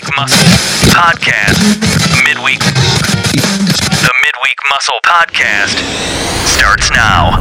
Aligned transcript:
Midweek 0.00 0.16
Muscle 0.16 0.48
Podcast. 0.88 1.60
Midweek. 2.24 2.58
The 2.60 4.12
Midweek 4.24 4.58
Muscle 4.70 4.98
Podcast 5.04 5.76
starts 6.46 6.90
now. 6.90 7.36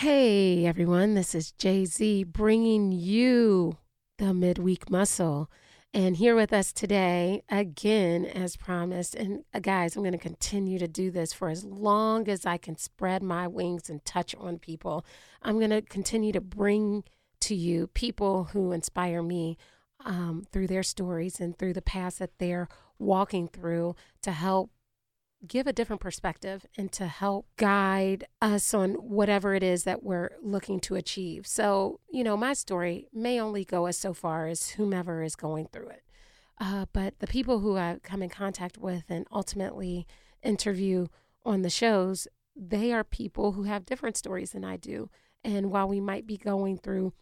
Hey 0.00 0.66
everyone, 0.66 1.14
this 1.14 1.36
is 1.36 1.52
JZ 1.60 2.26
bringing 2.26 2.90
you 2.90 3.78
the 4.16 4.34
midweek 4.34 4.90
muscle. 4.90 5.48
And 5.94 6.16
here 6.16 6.34
with 6.34 6.52
us 6.52 6.72
today, 6.72 7.42
again, 7.48 8.24
as 8.26 8.56
promised. 8.56 9.14
And 9.14 9.44
uh, 9.54 9.60
guys, 9.60 9.94
I'm 9.94 10.02
going 10.02 10.12
to 10.12 10.18
continue 10.18 10.78
to 10.80 10.88
do 10.88 11.10
this 11.12 11.32
for 11.32 11.48
as 11.48 11.64
long 11.64 12.28
as 12.28 12.44
I 12.44 12.56
can 12.58 12.76
spread 12.76 13.22
my 13.22 13.46
wings 13.46 13.88
and 13.88 14.04
touch 14.04 14.34
on 14.34 14.58
people. 14.58 15.06
I'm 15.40 15.58
going 15.58 15.70
to 15.70 15.82
continue 15.82 16.32
to 16.32 16.40
bring 16.40 17.04
to 17.40 17.54
you 17.54 17.86
people 17.88 18.44
who 18.44 18.72
inspire 18.72 19.22
me 19.22 19.56
um, 20.04 20.44
through 20.52 20.66
their 20.66 20.82
stories 20.82 21.40
and 21.40 21.56
through 21.58 21.72
the 21.72 21.82
paths 21.82 22.18
that 22.18 22.38
they're 22.38 22.68
walking 22.98 23.48
through 23.48 23.94
to 24.22 24.32
help 24.32 24.70
give 25.46 25.66
a 25.66 25.72
different 25.72 26.00
perspective 26.00 26.66
and 26.76 26.90
to 26.90 27.06
help 27.06 27.46
guide 27.56 28.26
us 28.42 28.74
on 28.74 28.94
whatever 28.94 29.54
it 29.54 29.62
is 29.62 29.84
that 29.84 30.02
we're 30.02 30.30
looking 30.42 30.80
to 30.80 30.96
achieve. 30.96 31.46
So, 31.46 32.00
you 32.10 32.24
know, 32.24 32.36
my 32.36 32.54
story 32.54 33.08
may 33.12 33.40
only 33.40 33.64
go 33.64 33.86
as 33.86 33.96
so 33.96 34.12
far 34.12 34.48
as 34.48 34.70
whomever 34.70 35.22
is 35.22 35.36
going 35.36 35.68
through 35.72 35.88
it. 35.90 36.02
Uh, 36.60 36.86
but 36.92 37.20
the 37.20 37.28
people 37.28 37.60
who 37.60 37.76
I 37.76 37.98
come 38.02 38.20
in 38.20 38.30
contact 38.30 38.78
with 38.78 39.04
and 39.08 39.26
ultimately 39.30 40.06
interview 40.42 41.06
on 41.44 41.62
the 41.62 41.70
shows, 41.70 42.26
they 42.56 42.92
are 42.92 43.04
people 43.04 43.52
who 43.52 43.62
have 43.62 43.86
different 43.86 44.16
stories 44.16 44.50
than 44.50 44.64
I 44.64 44.76
do. 44.76 45.08
And 45.44 45.70
while 45.70 45.86
we 45.86 46.00
might 46.00 46.26
be 46.26 46.36
going 46.36 46.78
through 46.78 47.12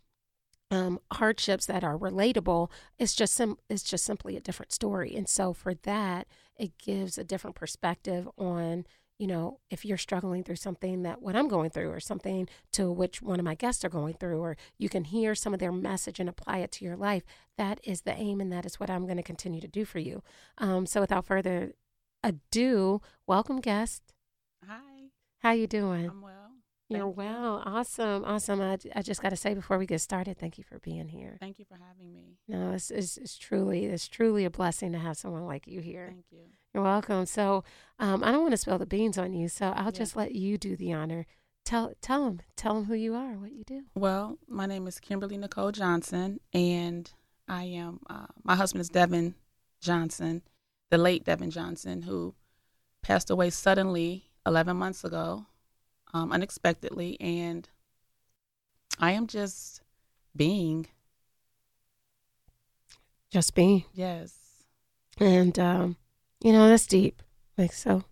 um, 0.70 0.98
hardships 1.12 1.66
that 1.66 1.84
are 1.84 1.97
relatable, 1.98 2.71
it's 2.99 3.15
just 3.15 3.35
sim- 3.35 3.59
it's 3.68 3.82
just 3.85 4.04
simply 4.04 4.37
a 4.37 4.40
different 4.40 4.73
story. 4.73 5.15
And 5.15 5.29
so 5.29 5.52
for 5.52 5.74
that, 5.74 6.27
it 6.57 6.77
gives 6.79 7.18
a 7.18 7.24
different 7.24 7.57
perspective 7.57 8.29
on 8.38 8.85
you 9.18 9.27
know 9.27 9.60
if 9.71 9.85
you're 9.85 9.96
struggling 9.96 10.43
through 10.45 10.57
something 10.57 11.02
that 11.05 11.23
what 11.23 11.37
I'm 11.37 11.49
going 11.49 11.71
through 11.71 11.90
or 11.90 12.01
something 12.01 12.49
to 12.73 12.90
which 12.90 13.23
one 13.23 13.38
of 13.38 13.45
my 13.45 13.55
guests 13.55 13.85
are 13.85 13.88
going 13.88 14.15
through, 14.15 14.40
or 14.40 14.57
you 14.77 14.88
can 14.88 15.05
hear 15.05 15.35
some 15.35 15.55
of 15.55 15.60
their 15.60 15.73
message 15.73 16.18
and 16.21 16.29
apply 16.29 16.59
it 16.59 16.73
to 16.73 16.85
your 16.85 16.96
life. 16.96 17.23
That 17.57 17.80
is 17.85 18.02
the 18.02 18.15
aim, 18.15 18.40
and 18.40 18.52
that 18.52 18.66
is 18.66 18.80
what 18.80 18.90
I'm 18.90 19.05
going 19.05 19.16
to 19.16 19.23
continue 19.23 19.60
to 19.60 19.68
do 19.68 19.85
for 19.85 19.99
you. 20.01 20.23
Um, 20.59 20.85
so 20.87 21.01
without 21.01 21.27
further 21.27 21.73
ado, 22.23 23.01
welcome 23.27 23.60
guest. 23.60 24.02
Hi, 24.66 25.10
How 25.38 25.52
you 25.52 25.66
doing? 25.68 26.10
I'm 26.10 26.23
well. 26.23 26.46
Thank 26.90 27.01
you. 27.02 27.09
well. 27.09 27.62
Awesome. 27.66 28.24
Awesome. 28.24 28.60
I, 28.60 28.79
I 28.95 29.02
just 29.02 29.20
got 29.23 29.30
to 29.30 29.37
say 29.37 29.54
before 29.54 29.76
we 29.79 29.87
get 29.87 30.01
started, 30.01 30.38
thank 30.38 30.56
you 30.59 30.65
for 30.65 30.79
being 30.79 31.09
here. 31.09 31.37
Thank 31.40 31.59
you 31.59 31.65
for 31.65 31.76
having 31.76 32.12
me. 32.12 32.38
No, 32.46 32.73
it's, 32.73 32.90
it's, 32.90 33.16
it's 33.16 33.37
truly 33.37 33.87
it's 33.87 34.06
truly 34.09 34.45
a 34.45 34.51
blessing 34.51 34.93
to 34.93 34.98
have 34.98 35.16
someone 35.16 35.46
like 35.46 35.66
you 35.66 35.80
here. 35.80 36.09
Thank 36.12 36.26
you. 36.30 36.43
You're 36.74 36.84
welcome. 36.84 37.26
So, 37.26 37.65
um, 37.98 38.23
I 38.23 38.30
don't 38.30 38.43
want 38.43 38.52
to 38.52 38.56
spill 38.59 38.78
the 38.78 38.87
beans 38.87 39.16
on 39.18 39.32
you, 39.32 39.48
so 39.48 39.68
I'll 39.74 39.87
Yeah. 39.87 39.90
just 39.90 40.15
let 40.16 40.34
you 40.34 40.59
do 40.59 40.76
the 40.76 40.93
honor. 40.93 41.26
Tell 41.65 41.93
tell 42.01 42.24
them 42.26 42.40
tell 42.56 42.74
them 42.74 42.84
who 42.84 42.95
you 42.95 43.15
are, 43.15 43.32
what 43.32 43.50
you 43.52 43.65
do. 43.65 43.82
Well, 43.96 44.38
my 44.46 44.66
name 44.66 44.87
is 44.87 45.00
Kimberly 45.00 45.37
Nicole 45.37 45.73
Johnson, 45.73 46.38
and 46.52 47.10
I 47.48 47.65
am. 47.65 47.98
Uh, 48.09 48.26
my 48.45 48.54
husband 48.54 48.82
is 48.82 48.88
Devin 48.88 49.34
Johnson, 49.80 50.43
the 50.90 50.98
late 50.98 51.24
Devin 51.24 51.50
Johnson, 51.50 52.02
who 52.02 52.34
passed 53.02 53.30
away 53.30 53.50
suddenly 53.50 54.26
11 54.46 54.76
months 54.76 55.02
ago, 55.02 55.46
um, 56.15 56.32
unexpectedly, 56.32 57.16
and 57.21 57.68
I 58.99 59.12
am 59.12 59.26
just 59.26 59.82
being. 60.35 60.87
Just 63.30 63.54
being. 63.54 63.85
Yes. 63.93 64.34
and 65.19 65.59
um, 65.59 65.97
you 66.43 66.53
know 66.53 66.69
that's 66.69 66.87
deep. 66.87 67.22
Like 67.59 67.72
so, 67.72 68.05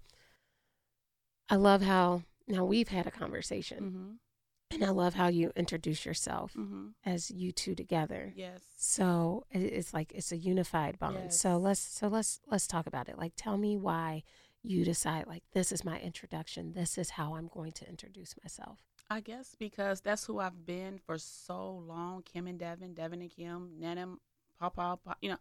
I 1.49 1.56
love 1.56 1.82
how 1.82 2.22
now 2.49 2.65
we've 2.65 2.88
had 2.88 3.06
a 3.06 3.10
conversation, 3.10 3.84
Mm-hmm. 3.84 4.75
and 4.75 4.84
I 4.84 4.91
love 4.91 5.15
how 5.15 5.28
you 5.28 5.53
introduce 5.55 6.05
yourself 6.05 6.55
Mm-hmm. 6.55 6.88
as 7.06 7.31
you 7.31 7.53
two 7.53 7.75
together. 7.75 8.32
Yes. 8.34 8.61
So 8.76 9.44
it's 9.50 9.94
like 9.94 10.12
it's 10.15 10.32
a 10.32 10.37
unified 10.37 10.99
bond. 10.99 11.32
So 11.32 11.56
let's 11.59 11.81
so 11.81 12.09
let's 12.09 12.41
let's 12.50 12.66
talk 12.66 12.87
about 12.87 13.09
it. 13.09 13.19
Like 13.19 13.32
tell 13.37 13.56
me 13.56 13.76
why 13.76 14.25
you 14.66 14.84
decide 14.84 15.26
like 15.26 15.42
this 15.52 15.70
is 15.70 15.84
my 15.84 16.00
introduction. 16.00 16.72
This 16.72 16.97
is 16.98 17.10
how 17.10 17.34
I'm 17.36 17.48
going 17.48 17.72
to 17.72 17.88
introduce 17.88 18.34
myself. 18.42 18.78
I 19.10 19.20
guess 19.20 19.54
because 19.58 20.00
that's 20.00 20.25
who 20.25 20.38
I've 20.41 20.64
been 20.64 20.98
for 20.98 21.19
so 21.19 21.70
long. 21.86 22.22
Kim 22.22 22.47
and 22.47 22.58
Devin, 22.58 22.94
Devin 22.94 23.20
and 23.20 23.30
Kim, 23.30 23.72
Nana, 23.78 24.14
Papa, 24.58 24.98
Pa- 25.04 25.16
you 25.20 25.28
know. 25.30 25.36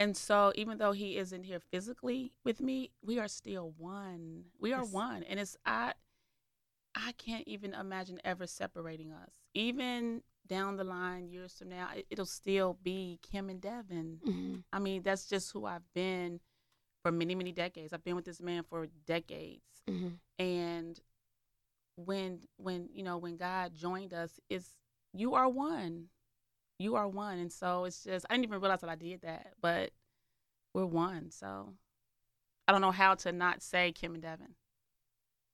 And 0.00 0.16
so 0.16 0.52
even 0.56 0.78
though 0.78 0.92
he 0.92 1.16
isn't 1.16 1.44
here 1.44 1.60
physically 1.60 2.32
with 2.44 2.60
me, 2.60 2.90
we 3.02 3.18
are 3.18 3.28
still 3.28 3.74
one. 3.78 4.44
We 4.58 4.72
are 4.72 4.82
Yes. 4.82 4.92
one. 4.92 5.22
And 5.24 5.38
it's 5.38 5.56
I 5.66 5.92
I 6.94 7.12
can't 7.12 7.46
even 7.46 7.74
imagine 7.74 8.18
ever 8.24 8.46
separating 8.46 9.12
us. 9.12 9.34
Even 9.52 10.22
down 10.46 10.76
the 10.76 10.84
line 10.84 11.28
years 11.28 11.58
from 11.58 11.68
now, 11.68 11.90
it, 11.94 12.06
it'll 12.08 12.24
still 12.24 12.78
be 12.82 13.18
Kim 13.20 13.50
and 13.50 13.60
Devin. 13.60 14.20
Mhm. 14.26 14.64
I 14.72 14.78
mean, 14.78 15.02
that's 15.02 15.26
just 15.26 15.52
who 15.52 15.66
I've 15.66 15.92
been 15.92 16.40
for 17.06 17.12
many, 17.12 17.36
many 17.36 17.52
decades. 17.52 17.92
I've 17.92 18.02
been 18.02 18.16
with 18.16 18.24
this 18.24 18.40
man 18.40 18.64
for 18.64 18.86
decades 19.06 19.62
Mhm. 19.88 20.18
and 20.40 21.00
when 21.94 22.40
when 22.56 22.88
you 22.92 23.02
know 23.02 23.16
when 23.16 23.36
god 23.38 23.74
joined 23.74 24.12
us 24.12 24.38
it's 24.50 24.76
you 25.14 25.34
are 25.34 25.48
one 25.48 26.08
you 26.78 26.94
are 26.94 27.08
one 27.08 27.38
and 27.38 27.50
so 27.50 27.84
it's 27.84 28.04
just 28.04 28.26
i 28.28 28.34
didn't 28.34 28.44
even 28.44 28.60
realize 28.60 28.80
that 28.80 28.90
i 28.90 28.94
did 28.94 29.22
that 29.22 29.54
but 29.62 29.92
we're 30.74 30.84
one 30.84 31.30
so 31.30 31.72
i 32.68 32.72
don't 32.72 32.82
know 32.82 32.90
how 32.90 33.14
to 33.14 33.32
not 33.32 33.62
say 33.62 33.92
kim 33.92 34.12
and 34.12 34.22
devin 34.22 34.54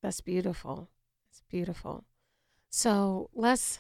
That's 0.03 0.21
beautiful. 0.21 0.89
It's 1.31 1.43
beautiful. 1.49 2.05
So 2.71 3.31
let's 3.35 3.79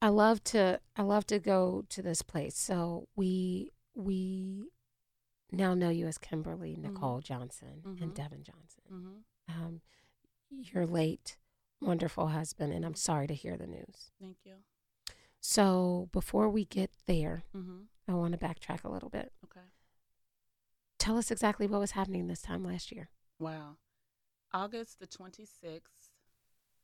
I 0.00 0.08
love 0.08 0.44
to 0.44 0.80
I 0.94 1.02
love 1.02 1.26
to 1.26 1.40
go 1.40 1.84
to 1.88 2.00
this 2.02 2.22
place. 2.22 2.56
So 2.56 3.08
we 3.16 3.72
we 3.96 4.68
now 5.52 5.74
know 5.74 5.90
you 5.90 6.06
as 6.06 6.18
Kimberly 6.18 6.76
Nicole 6.76 7.20
Johnson 7.20 7.82
and 7.84 7.98
Mhm. 7.98 8.14
Devin 8.14 8.42
Johnson. 8.42 8.82
mm-hmm. 8.90 9.62
Um, 9.62 9.80
your 10.50 10.86
late 10.86 11.36
wonderful 11.80 12.28
husband, 12.28 12.72
and 12.72 12.84
I'm 12.84 12.94
sorry 12.94 13.26
to 13.26 13.34
hear 13.34 13.56
the 13.56 13.66
news. 13.66 14.10
thank 14.20 14.38
you 14.44 14.56
So 15.40 16.08
before 16.12 16.48
we 16.48 16.64
get 16.64 16.90
there, 17.06 17.44
mm-hmm. 17.54 17.82
I 18.08 18.14
want 18.14 18.32
to 18.32 18.38
backtrack 18.38 18.84
a 18.84 18.88
little 18.88 19.08
bit. 19.10 19.32
okay 19.44 19.60
Tell 20.98 21.18
us 21.18 21.30
exactly 21.32 21.66
what 21.66 21.80
was 21.80 21.92
happening 21.92 22.26
this 22.28 22.42
time 22.42 22.64
last 22.64 22.90
year. 22.92 23.08
wow 23.38 23.76
august 24.54 24.98
the 25.00 25.06
26th 25.06 26.10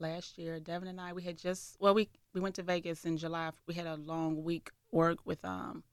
last 0.00 0.38
year 0.38 0.58
devin 0.58 0.88
and 0.88 0.98
i 1.00 1.12
we 1.12 1.22
had 1.22 1.36
just 1.36 1.76
well 1.78 1.92
we 1.92 2.08
we 2.32 2.40
went 2.40 2.54
to 2.54 2.62
vegas 2.62 3.04
in 3.04 3.16
july 3.18 3.50
we 3.66 3.74
had 3.74 3.86
a 3.86 3.96
long 3.96 4.42
week 4.42 4.70
work 4.90 5.18
with 5.26 5.44
um 5.44 5.84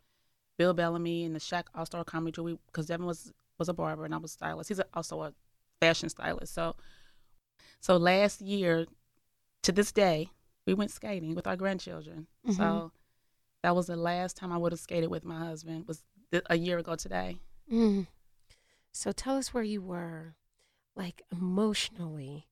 bill 0.58 0.74
bellamy 0.74 1.24
and 1.26 1.36
the 1.36 1.40
Shaq 1.40 1.64
all-star 1.76 2.04
comedy 2.04 2.32
tour 2.32 2.58
because 2.68 2.88
devin 2.88 3.06
was 3.06 3.34
was 3.60 3.70
a 3.70 3.74
barber 3.74 4.06
and 4.06 4.14
i 4.14 4.18
was 4.18 4.32
a 4.32 4.34
stylist 4.34 4.70
he's 4.70 4.80
a, 4.80 4.86
also 4.94 5.22
a 5.22 5.34
fashion 5.82 6.10
stylist 6.10 6.54
so 6.54 6.76
so 7.80 7.98
last 7.98 8.42
year 8.42 8.86
to 9.64 9.72
this 9.72 9.92
day 9.92 10.30
we 10.66 10.74
went 10.74 10.92
skating 10.92 11.36
with 11.36 11.48
our 11.48 11.56
grandchildren 11.56 12.28
Mhm. 12.48 12.56
so 12.58 12.92
that 13.64 13.76
was 13.76 13.88
the 13.88 13.96
last 13.96 14.36
time 14.38 14.52
i 14.52 14.58
would 14.58 14.72
have 14.72 14.80
skated 14.80 15.10
with 15.10 15.24
my 15.26 15.40
husband 15.40 15.88
was 15.88 16.04
th- 16.32 16.44
a 16.50 16.58
year 16.58 16.78
ago 16.78 16.96
today 16.96 17.38
Mm. 17.72 18.06
So 18.92 19.12
tell 19.12 19.38
us 19.38 19.54
where 19.56 19.64
you 19.64 19.82
were, 19.82 20.36
like 20.96 21.24
emotionally, 21.32 22.48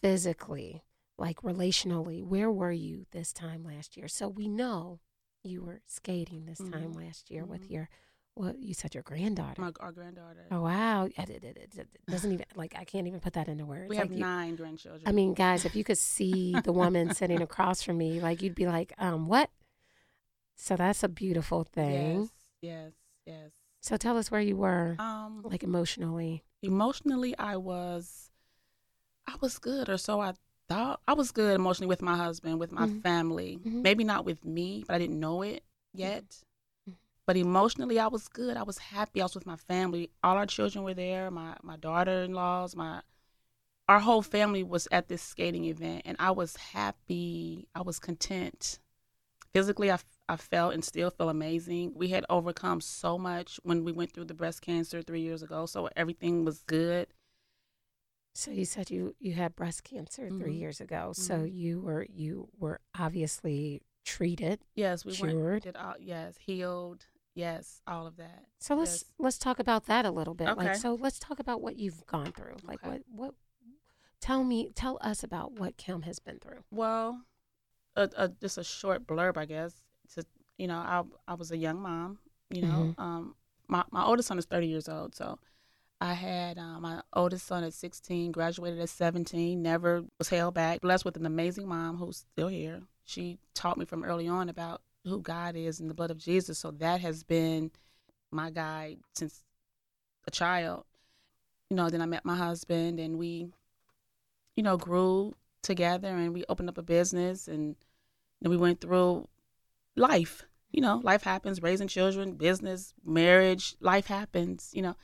physically, 0.00 0.84
like 1.18 1.42
relationally. 1.42 2.22
Where 2.24 2.50
were 2.50 2.70
you 2.72 3.06
this 3.10 3.32
time 3.32 3.64
last 3.64 3.96
year? 3.96 4.06
So 4.08 4.28
we 4.28 4.46
know 4.48 5.00
you 5.42 5.62
were 5.62 5.80
skating 5.86 6.46
this 6.46 6.58
time 6.58 6.92
Mhm. 6.92 6.96
last 6.96 7.30
year 7.30 7.44
with 7.44 7.62
Mhm. 7.68 7.70
your, 7.70 7.88
well, 8.36 8.54
you 8.58 8.74
said 8.74 8.94
your 8.94 9.02
granddaughter. 9.02 9.60
my 9.60 9.72
our 9.80 9.92
granddaughter 9.92 10.46
oh 10.50 10.62
wow! 10.62 11.04
I 11.18 11.22
it, 11.22 11.44
it, 11.44 11.56
it 11.76 11.88
doesn't 12.08 12.32
even 12.32 12.46
like 12.54 12.74
I 12.76 12.84
can't 12.84 13.06
even 13.06 13.20
put 13.20 13.34
that 13.34 13.48
into 13.48 13.66
words. 13.66 13.90
we 13.90 13.96
Like 13.96 14.08
have 14.08 14.12
you- 14.12 14.20
nine 14.24 14.56
grandchildren 14.56 15.02
I 15.06 15.12
mean, 15.12 15.34
guys, 15.34 15.64
if 15.64 15.74
you 15.76 15.84
could 15.84 15.98
see 15.98 16.60
the 16.62 16.72
woman 16.72 17.12
sitting 17.14 17.42
across 17.48 17.82
from 17.82 17.98
me, 17.98 18.20
like 18.20 18.40
you'd 18.42 18.54
be 18.54 18.66
like, 18.66 18.92
um, 18.98 19.26
what? 19.26 19.50
So 20.56 20.76
that's 20.76 21.02
a 21.02 21.08
beautiful 21.08 21.64
thing. 21.64 22.20
Yes, 22.22 22.30
yes, 22.60 22.92
yes. 23.26 23.50
So 23.80 23.96
tell 23.96 24.16
us 24.16 24.30
where 24.30 24.40
you 24.40 24.56
were, 24.56 24.96
Um, 25.00 25.42
like 25.44 25.62
emotionally. 25.64 26.44
emotionally, 26.62 27.36
I 27.36 27.56
was, 27.56 28.30
I 29.26 29.34
was 29.40 29.58
good, 29.58 29.88
or 29.88 29.98
so 29.98 30.20
I 30.20 30.34
thought. 30.68 31.00
I 31.06 31.14
was 31.14 31.30
good 31.32 31.54
emotionally 31.54 31.88
with 31.88 32.02
my 32.02 32.16
husband, 32.16 32.58
with 32.60 32.72
my 32.72 32.86
Mhm. 32.86 33.02
family. 33.02 33.58
Mhm. 33.64 33.82
Maybe 33.82 34.04
not 34.04 34.24
with 34.24 34.44
me, 34.44 34.84
but 34.86 34.94
I 34.94 34.98
didn't 34.98 35.20
know 35.20 35.42
it 35.42 35.64
yet. 35.92 36.42
Mhm. 36.88 36.96
But 37.26 37.36
emotionally, 37.36 37.98
I 37.98 38.08
was 38.08 38.28
good. 38.28 38.56
I 38.56 38.62
was 38.62 38.78
happy. 38.78 39.20
I 39.20 39.24
was 39.24 39.34
with 39.34 39.46
my 39.46 39.56
family. 39.56 40.10
All 40.22 40.36
our 40.36 40.46
children 40.46 40.84
were 40.84 40.94
there. 40.94 41.30
My 41.30 41.56
my 41.62 41.76
daughter-in-laws, 41.76 42.74
my 42.76 43.02
our 43.88 44.00
whole 44.00 44.22
family 44.22 44.62
was 44.62 44.88
at 44.90 45.08
this 45.08 45.22
skating 45.22 45.64
event, 45.64 46.02
and 46.04 46.16
I 46.18 46.30
was 46.30 46.56
happy. 46.56 47.68
I 47.74 47.82
was 47.82 47.98
content 47.98 48.78
physically, 49.52 49.90
I 49.90 49.98
I 50.28 50.36
felt 50.36 50.72
and 50.72 50.84
still 50.84 51.10
feel 51.10 51.28
amazing. 51.28 51.92
We 51.94 52.08
had 52.08 52.24
overcome 52.30 52.80
so 52.80 53.18
much 53.18 53.60
when 53.64 53.84
we 53.84 53.92
went 53.92 54.12
through 54.12 54.24
the 54.26 54.34
breast 54.34 54.62
cancer 54.62 55.02
three 55.02 55.20
years 55.20 55.42
ago, 55.42 55.66
so 55.66 55.90
everything 55.94 56.44
was 56.44 56.62
good. 56.62 57.08
So 58.34 58.50
you 58.50 58.64
said 58.64 58.90
you 58.90 59.14
you 59.18 59.34
had 59.34 59.54
breast 59.54 59.84
cancer 59.84 60.28
3 60.30 60.54
Mhm. 60.54 60.58
years 60.58 60.80
ago. 60.80 61.12
So 61.14 61.40
Mhm. 61.40 61.52
you 61.52 61.80
were 61.80 62.06
you 62.08 62.48
were 62.58 62.80
obviously 62.98 63.82
treated. 64.04 64.64
Yes, 64.74 65.04
we 65.04 65.12
went 65.12 65.32
Cured. 65.32 65.62
did 65.62 65.76
all 65.76 65.94
yes 66.00 66.38
healed. 66.38 67.06
Yes, 67.34 67.82
all 67.86 68.06
of 68.06 68.16
that. 68.16 68.46
So 68.58 68.74
let's 68.74 69.02
Yes. 69.02 69.04
let's 69.18 69.38
talk 69.38 69.58
about 69.58 69.84
that 69.86 70.04
a 70.06 70.10
little 70.10 70.34
bit. 70.34 70.56
Like 70.56 70.68
Okay. 70.70 70.78
so 70.78 70.94
let's 70.94 71.18
talk 71.18 71.38
about 71.40 71.60
what 71.60 71.76
you've 71.76 72.06
gone 72.06 72.32
through. 72.32 72.56
Like 72.62 72.82
Okay. 72.82 72.88
what 72.88 73.02
what 73.10 73.34
tell 74.20 74.44
me 74.44 74.70
tell 74.70 74.98
us 75.02 75.22
about 75.22 75.52
what 75.52 75.76
Kim 75.76 76.02
has 76.02 76.18
been 76.18 76.38
through. 76.38 76.64
Well, 76.70 77.24
a, 77.96 78.08
a, 78.16 78.28
just 78.28 78.56
a 78.56 78.64
short 78.64 79.06
blurb, 79.06 79.36
I 79.36 79.44
guess. 79.44 79.84
To 80.14 80.24
you 80.56 80.66
know, 80.68 80.78
I 80.78 81.02
I 81.28 81.34
was 81.34 81.50
a 81.52 81.56
young 81.56 81.80
mom. 81.82 82.18
You 82.50 82.62
know, 82.62 82.94
um, 82.98 83.36
my 83.68 83.84
my 83.90 84.04
oldest 84.04 84.28
son 84.28 84.38
is 84.38 84.46
thirty 84.46 84.68
years 84.68 84.88
old, 84.88 85.14
so 85.14 85.38
I 86.02 86.14
had 86.14 86.58
uh, 86.58 86.80
my 86.80 87.00
oldest 87.12 87.46
son 87.46 87.62
at 87.62 87.72
sixteen, 87.72 88.32
graduated 88.32 88.80
at 88.80 88.88
seventeen, 88.88 89.62
never 89.62 90.02
was 90.18 90.28
held 90.28 90.52
back. 90.52 90.80
Blessed 90.80 91.04
with 91.04 91.16
an 91.16 91.26
amazing 91.26 91.68
mom 91.68 91.96
who's 91.96 92.16
still 92.32 92.48
here. 92.48 92.82
She 93.04 93.38
taught 93.54 93.78
me 93.78 93.84
from 93.84 94.02
early 94.02 94.26
on 94.26 94.48
about 94.48 94.82
who 95.04 95.20
God 95.20 95.54
is 95.54 95.78
and 95.78 95.88
the 95.88 95.94
blood 95.94 96.10
of 96.10 96.18
Jesus. 96.18 96.58
So 96.58 96.72
that 96.72 97.00
has 97.02 97.22
been 97.22 97.70
my 98.32 98.50
guide 98.50 98.98
since 99.14 99.44
a 100.26 100.32
child. 100.32 100.86
You 101.70 101.76
know, 101.76 101.88
then 101.88 102.02
I 102.02 102.06
met 102.06 102.24
my 102.24 102.36
husband 102.36 102.98
and 102.98 103.16
we, 103.16 103.46
you 104.56 104.64
know, 104.64 104.76
grew 104.76 105.34
together 105.62 106.08
and 106.08 106.34
we 106.34 106.44
opened 106.48 106.68
up 106.68 106.78
a 106.78 106.82
business 106.82 107.46
and 107.46 107.76
then 108.40 108.50
we 108.50 108.56
went 108.56 108.80
through 108.80 109.28
life. 109.94 110.42
You 110.72 110.80
know, 110.80 111.00
life 111.04 111.22
happens, 111.22 111.62
raising 111.62 111.86
children, 111.86 112.32
business, 112.32 112.92
marriage, 113.04 113.76
life 113.80 114.08
happens, 114.08 114.72
you 114.74 114.82
know. 114.82 114.96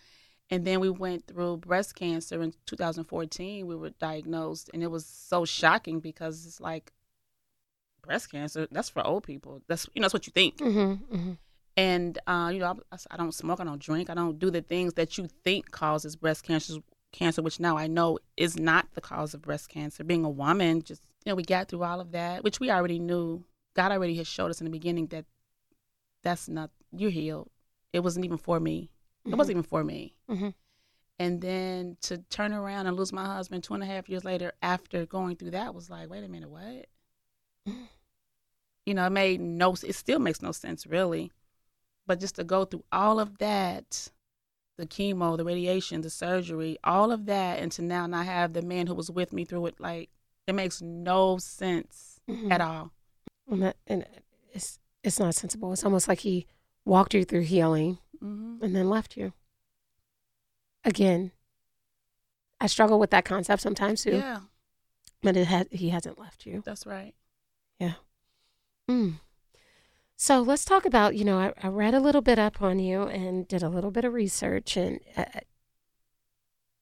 And 0.51 0.65
then 0.65 0.81
we 0.81 0.89
went 0.89 1.27
through 1.27 1.59
breast 1.59 1.95
cancer 1.95 2.43
in 2.43 2.55
2014. 2.67 3.67
We 3.67 3.77
were 3.77 3.91
diagnosed 3.91 4.71
and 4.73 4.83
it 4.83 4.91
was 4.91 5.05
so 5.05 5.45
shocking 5.45 6.01
because 6.01 6.47
it's 6.47 6.61
like 6.61 6.93
breast 8.03 8.31
cancer, 8.31 8.67
that's 8.71 8.89
for 8.89 9.07
old 9.07 9.25
people. 9.25 9.63
That's 9.69 9.87
you 9.95 10.01
know, 10.01 10.07
that's 10.07 10.15
what 10.15 10.27
you 10.27 10.33
think. 10.33 10.57
Mm-hmm, 10.59 11.15
mm-hmm. 11.15 11.33
And 11.77 12.19
uh, 12.27 12.51
you 12.53 12.59
know, 12.59 12.77
I, 12.91 12.97
I 13.11 13.17
don't 13.17 13.35
smoke, 13.35 13.61
I 13.61 13.65
don't 13.65 13.81
drink, 13.81 14.11
I 14.11 14.15
don't 14.15 14.39
do 14.39 14.51
the 14.51 14.63
things 14.63 14.95
that 14.95 15.19
you 15.19 15.29
think 15.45 15.71
causes 15.71 16.17
breast 16.17 16.43
cancer, 16.43 16.79
cancer, 17.13 17.43
which 17.43 17.61
now 17.61 17.77
I 17.77 17.87
know 17.87 18.19
is 18.37 18.59
not 18.59 18.89
the 18.95 19.01
cause 19.01 19.35
of 19.35 19.43
breast 19.43 19.69
cancer. 19.69 20.03
Being 20.03 20.25
a 20.25 20.31
woman, 20.31 20.83
just 20.83 21.03
you 21.25 21.31
know, 21.31 21.37
we 21.37 21.43
got 21.43 21.69
through 21.69 21.85
all 21.85 22.01
of 22.01 22.13
that, 22.13 22.43
which 22.43 22.59
we 22.59 22.71
already 22.71 22.99
knew. 22.99 23.45
God 23.75 23.93
already 23.93 24.17
had 24.17 24.27
showed 24.27 24.51
us 24.51 24.61
in 24.61 24.65
the 24.65 24.73
beginning 24.73 25.07
that 25.09 25.27
that's 26.25 26.49
not 26.49 26.71
you're 26.91 27.11
healed. 27.11 27.51
It 27.93 28.01
wasn't 28.01 28.25
even 28.25 28.39
for 28.39 28.59
me. 28.59 28.91
It 29.33 29.37
wasn't 29.37 29.57
even 29.59 29.63
for 29.63 29.85
me. 29.85 30.15
Mhm. 30.29 30.55
And 31.19 31.41
then 31.41 31.97
to 32.03 32.19
turn 32.19 32.53
around 32.53 32.87
and 32.87 32.97
lose 32.97 33.13
my 33.13 33.25
husband 33.27 33.65
two 33.65 33.75
and 33.75 33.83
a 33.83 33.87
half 33.87 34.09
years 34.09 34.25
later 34.25 34.53
after 34.63 35.05
going 35.05 35.37
through 35.37 35.51
that 35.51 35.75
was 35.75 35.91
like, 35.91 36.09
wait 36.09 36.23
a 36.25 36.29
minute, 36.29 36.49
what? 36.51 36.87
you 38.87 38.95
know, 38.95 39.07
it 39.07 39.11
made 39.11 39.41
no. 39.41 39.75
It 39.85 39.95
still 39.95 40.19
makes 40.19 40.43
no 40.43 40.53
sense, 40.53 40.87
really. 40.87 41.33
But 42.07 42.21
just 42.21 42.37
to 42.37 42.45
go 42.45 42.65
through 42.65 42.85
all 42.91 43.21
of 43.21 43.39
that, 43.39 44.11
the 44.79 44.87
chemo, 44.87 45.37
the 45.37 45.45
radiation, 45.45 46.01
the 46.01 46.11
surgery, 46.11 46.79
all 46.85 47.11
of 47.13 47.27
that, 47.27 47.59
and 47.59 47.71
to 47.73 47.83
now 47.83 48.07
not 48.07 48.25
have 48.27 48.53
the 48.55 48.63
man 48.63 48.87
who 48.87 48.95
was 48.95 49.11
with 49.11 49.33
me 49.33 49.45
through 49.45 49.67
it, 49.67 49.81
like 49.81 50.11
it 50.47 50.55
makes 50.55 50.81
no 50.81 51.37
sense 51.39 52.21
Mhm. 52.29 52.51
at 52.51 52.61
all. 52.61 52.93
And, 53.51 53.63
that, 53.63 53.77
and 53.87 54.07
it's 54.53 54.79
it's 55.03 55.19
not 55.19 55.35
sensible. 55.35 55.73
It's 55.73 55.85
almost 55.85 56.09
like 56.09 56.21
he 56.21 56.47
walked 56.85 57.13
you 57.15 57.25
through 57.25 57.43
healing 57.43 57.99
Mm-hmm. 58.23 58.63
and 58.65 58.75
then 58.77 58.89
left 58.91 59.17
you. 59.17 59.33
Again, 60.85 61.33
I 62.61 62.67
struggle 62.67 62.99
with 62.99 63.11
that 63.11 63.25
concept 63.25 63.63
sometimes 63.63 64.03
too. 64.03 64.17
Yeah, 64.17 64.41
But 65.23 65.37
it 65.37 65.47
had 65.47 65.69
he 65.71 65.91
hasn't 65.91 66.19
left 66.19 66.47
you. 66.47 66.63
that's 66.65 66.87
right. 66.87 67.15
Yeah. 67.79 67.95
Mm. 68.91 69.21
So 70.17 70.41
let's 70.41 70.65
talk 70.65 70.85
about, 70.85 71.15
you 71.15 71.25
know, 71.25 71.39
I, 71.39 71.53
I 71.63 71.69
read 71.69 71.95
a 71.95 72.01
little 72.01 72.23
bit 72.23 72.39
up 72.39 72.61
on 72.61 72.79
you 72.81 73.03
and 73.03 73.47
did 73.47 73.63
a 73.63 73.69
little 73.69 73.91
bit 73.93 74.05
of 74.05 74.13
research 74.15 74.77
and 74.77 74.99
uh, 75.17 75.25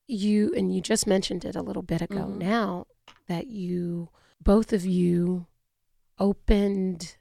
you 0.07 0.53
and 0.57 0.75
you 0.75 0.81
just 0.81 1.07
mentioned 1.07 1.45
it 1.45 1.57
a 1.57 1.63
little 1.63 1.83
bit 1.83 2.01
ago 2.01 2.27
Mhm. 2.27 2.37
now 2.39 2.87
that 3.27 3.49
you 3.49 4.09
both 4.41 4.73
of 4.73 4.87
you 4.87 5.47
opened 6.19 7.17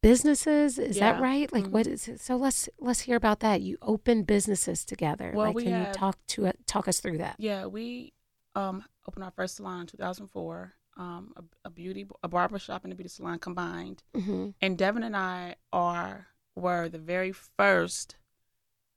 businesses 0.00 0.78
is 0.78 0.98
that 0.98 1.20
right 1.20 1.52
like 1.52 1.64
Mhm. 1.64 1.70
what 1.70 1.86
is 1.86 2.06
it 2.08 2.20
so 2.20 2.36
let's 2.36 2.68
let's 2.78 3.00
hear 3.00 3.16
about 3.16 3.40
that 3.40 3.60
you 3.62 3.76
open 3.82 4.22
businesses 4.22 4.84
together 4.84 5.32
Well, 5.34 5.46
like 5.46 5.56
we 5.56 5.64
can 5.64 5.86
you 5.86 5.92
talk 5.92 6.16
to 6.28 6.44
it 6.46 6.66
talk 6.66 6.86
us 6.88 7.00
through 7.00 7.18
that 7.18 7.36
Yeah, 7.38 7.66
we 7.66 8.12
um 8.54 8.84
opened 9.06 9.24
our 9.24 9.30
first 9.32 9.56
salon 9.56 9.80
in 9.82 9.86
2004. 9.86 10.74
Um, 10.96 11.32
a, 11.36 11.44
a 11.68 11.70
beauty, 11.70 12.08
a 12.24 12.28
barber 12.28 12.58
shop 12.58 12.82
and 12.82 12.92
a 12.92 12.96
beauty 12.96 13.08
salon 13.08 13.38
combined. 13.38 14.02
hmm 14.14 14.50
And 14.60 14.76
Devin 14.76 15.04
and 15.04 15.16
I 15.16 15.54
are 15.72 16.26
were 16.56 16.88
the 16.88 16.98
very 16.98 17.30
first. 17.32 18.16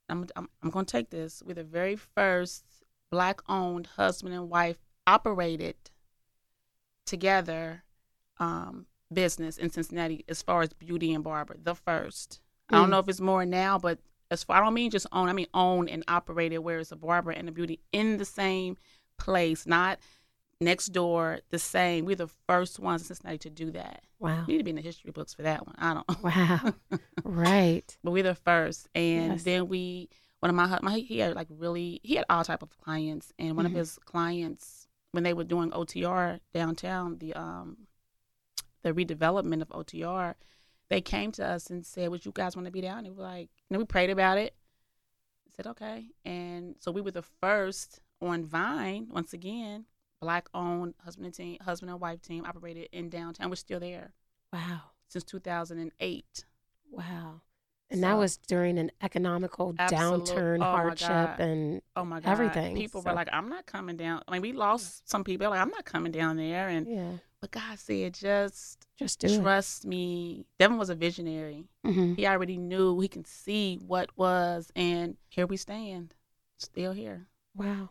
I'm 0.09 0.25
I'm, 0.35 0.49
I'm 0.63 0.71
going 0.71 0.85
to 0.87 0.91
take 0.91 1.11
this. 1.11 1.43
We're 1.45 1.53
the 1.53 1.63
very 1.63 1.95
first 1.95 2.65
black-owned 3.11 3.85
husband 3.97 4.33
and 4.33 4.49
wife 4.49 4.79
operated 5.05 5.75
together 7.05 7.83
um, 8.39 8.87
business 9.13 9.57
in 9.57 9.69
Cincinnati 9.69 10.23
as 10.27 10.41
far 10.41 10.61
as 10.61 10.73
beauty 10.73 11.13
and 11.13 11.23
barber. 11.23 11.55
The 11.61 11.75
first. 11.75 12.39
I 12.69 12.75
don't 12.77 12.87
Mm. 12.87 12.91
know 12.91 12.99
if 12.99 13.09
it's 13.09 13.19
more 13.21 13.45
now, 13.45 13.77
but 13.77 13.99
as 14.29 14.43
far 14.43 14.57
I 14.57 14.59
don't 14.63 14.73
mean 14.73 14.91
just 14.91 15.07
own. 15.11 15.27
I 15.29 15.33
mean 15.33 15.47
own 15.53 15.89
and 15.89 16.03
operated 16.07 16.59
where 16.59 16.79
it's 16.79 16.91
a 16.91 16.95
barber 16.95 17.31
and 17.31 17.49
a 17.49 17.51
beauty 17.51 17.79
in 17.91 18.17
the 18.17 18.25
same 18.25 18.77
place, 19.17 19.65
not 19.67 19.99
next 20.61 20.87
door. 20.87 21.39
The 21.49 21.59
same. 21.59 22.05
We're 22.05 22.15
the 22.15 22.29
first 22.47 22.79
ones 22.79 23.01
in 23.01 23.07
Cincinnati 23.07 23.37
to 23.39 23.49
do 23.49 23.71
that. 23.71 24.03
wow 24.19 24.45
We 24.47 24.53
need 24.53 24.57
to 24.59 24.63
be 24.63 24.69
in 24.71 24.75
the 24.77 24.81
history 24.81 25.11
books 25.11 25.33
for 25.33 25.41
that 25.41 25.65
one. 25.67 25.75
I 25.77 25.93
don't. 25.95 26.23
wow 26.23 26.73
right 27.23 27.97
but 28.03 28.11
we're 28.11 28.23
the 28.23 28.35
first, 28.35 28.87
and 28.95 29.33
Yes. 29.33 29.43
then 29.43 29.67
we 29.67 30.09
one 30.39 30.49
of 30.49 30.55
my, 30.55 30.79
my 30.81 30.97
he 30.99 31.19
had 31.19 31.35
like 31.35 31.47
really 31.51 31.99
he 32.03 32.15
had 32.15 32.25
all 32.29 32.43
type 32.43 32.63
of 32.63 32.77
clients, 32.79 33.31
and 33.37 33.55
one 33.55 33.65
Mhm. 33.65 33.69
of 33.69 33.73
his 33.75 33.99
clients 34.05 34.87
when 35.11 35.23
they 35.23 35.33
were 35.33 35.43
doing 35.43 35.71
OTR 35.71 36.39
downtown, 36.53 37.17
the 37.19 37.33
um 37.33 37.77
the 38.83 38.93
redevelopment 38.93 39.61
of 39.61 39.69
OTR, 39.69 40.35
they 40.89 41.01
came 41.01 41.31
to 41.33 41.45
us 41.45 41.69
and 41.69 41.85
said, 41.85 42.09
"Would 42.09 42.25
you 42.25 42.31
guys 42.33 42.55
want 42.55 42.65
to 42.65 42.71
be 42.71 42.81
down?" 42.81 42.99
And 43.05 43.09
we 43.09 43.13
were 43.15 43.23
like, 43.23 43.49
and 43.69 43.77
we 43.79 43.85
prayed 43.85 44.09
about 44.09 44.37
it. 44.37 44.53
said 45.55 45.67
okay, 45.67 46.05
and 46.25 46.75
so 46.79 46.91
we 46.91 47.01
were 47.01 47.11
the 47.11 47.21
first 47.21 47.99
on 48.21 48.43
Vine 48.45 49.07
once 49.11 49.33
again, 49.33 49.85
black 50.21 50.47
owned 50.53 50.93
husband 51.03 51.25
and 51.25 51.35
team, 51.35 51.57
husband 51.61 51.89
and 51.91 51.99
wife 51.99 52.21
team 52.21 52.45
operated 52.45 52.87
in 52.91 53.09
downtown. 53.09 53.49
We're 53.49 53.55
still 53.57 53.79
there 53.79 54.13
wow 54.53 54.81
since 55.07 55.23
2008. 55.25 56.45
Wow. 56.91 57.41
And 57.89 58.01
that 58.03 58.17
was 58.17 58.37
during 58.37 58.77
an 58.79 58.91
economical 59.01 59.75
Absolute- 59.77 60.25
downturn, 60.27 60.57
oh 60.59 60.63
hardship, 60.63 61.39
and 61.39 61.81
Oh 61.97 62.05
my 62.05 62.21
God. 62.21 62.29
Everything, 62.31 62.75
People 62.75 63.01
so- 63.01 63.09
were 63.09 63.15
like, 63.15 63.27
I'm 63.33 63.49
not 63.49 63.65
coming 63.65 63.97
down. 63.97 64.21
I 64.27 64.31
mean, 64.31 64.41
we 64.41 64.53
lost 64.53 65.09
some 65.09 65.25
people. 65.25 65.49
Like, 65.49 65.59
I'm 65.59 65.69
not 65.71 65.83
coming 65.83 66.13
down 66.13 66.37
there. 66.37 66.69
And 66.69 66.87
yeah, 66.87 67.11
but 67.41 67.51
God 67.51 67.79
said, 67.79 68.13
just 68.13 68.87
just 68.97 69.19
do 69.19 69.27
it. 69.27 69.41
trust 69.41 69.85
me. 69.85 70.45
Devin 70.59 70.77
was 70.77 70.89
a 70.91 70.95
visionary. 70.95 71.65
hmm 71.83 72.13
He 72.13 72.25
already 72.27 72.57
knew 72.57 72.99
he 72.99 73.07
can 73.07 73.25
see 73.25 73.77
what 73.85 74.15
was, 74.17 74.71
and 74.75 75.17
here 75.27 75.47
we 75.47 75.57
stand, 75.57 76.13
still 76.57 76.91
here. 76.93 77.27
Wow. 77.55 77.89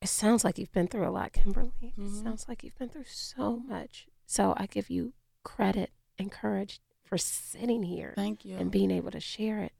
It 0.00 0.08
sounds 0.08 0.44
like 0.44 0.58
you've 0.58 0.70
been 0.72 0.86
through 0.86 1.08
a 1.08 1.10
lot, 1.10 1.32
Kimberly. 1.32 1.72
It 1.80 1.96
Mhm. 1.98 2.22
sounds 2.22 2.46
like 2.46 2.62
you've 2.62 2.78
been 2.78 2.88
through 2.90 3.04
so 3.06 3.56
much. 3.58 4.06
So 4.26 4.54
I 4.56 4.66
give 4.66 4.90
you 4.90 5.14
credit 5.42 5.90
and 6.18 6.30
courage 6.30 6.80
for 7.02 7.16
sitting 7.18 7.82
here 7.84 8.12
Thank 8.14 8.44
you. 8.44 8.56
and 8.58 8.70
being 8.70 8.90
able 8.90 9.10
to 9.10 9.18
share 9.20 9.60
it. 9.60 9.72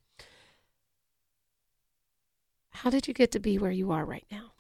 How 2.71 2.90
did 2.90 3.07
you 3.07 3.14
get 3.14 3.30
to 3.33 3.38
be 3.40 3.59
where 3.59 3.71
you 3.71 3.90
are 3.92 4.04
right 4.04 4.26
now? 4.30 4.52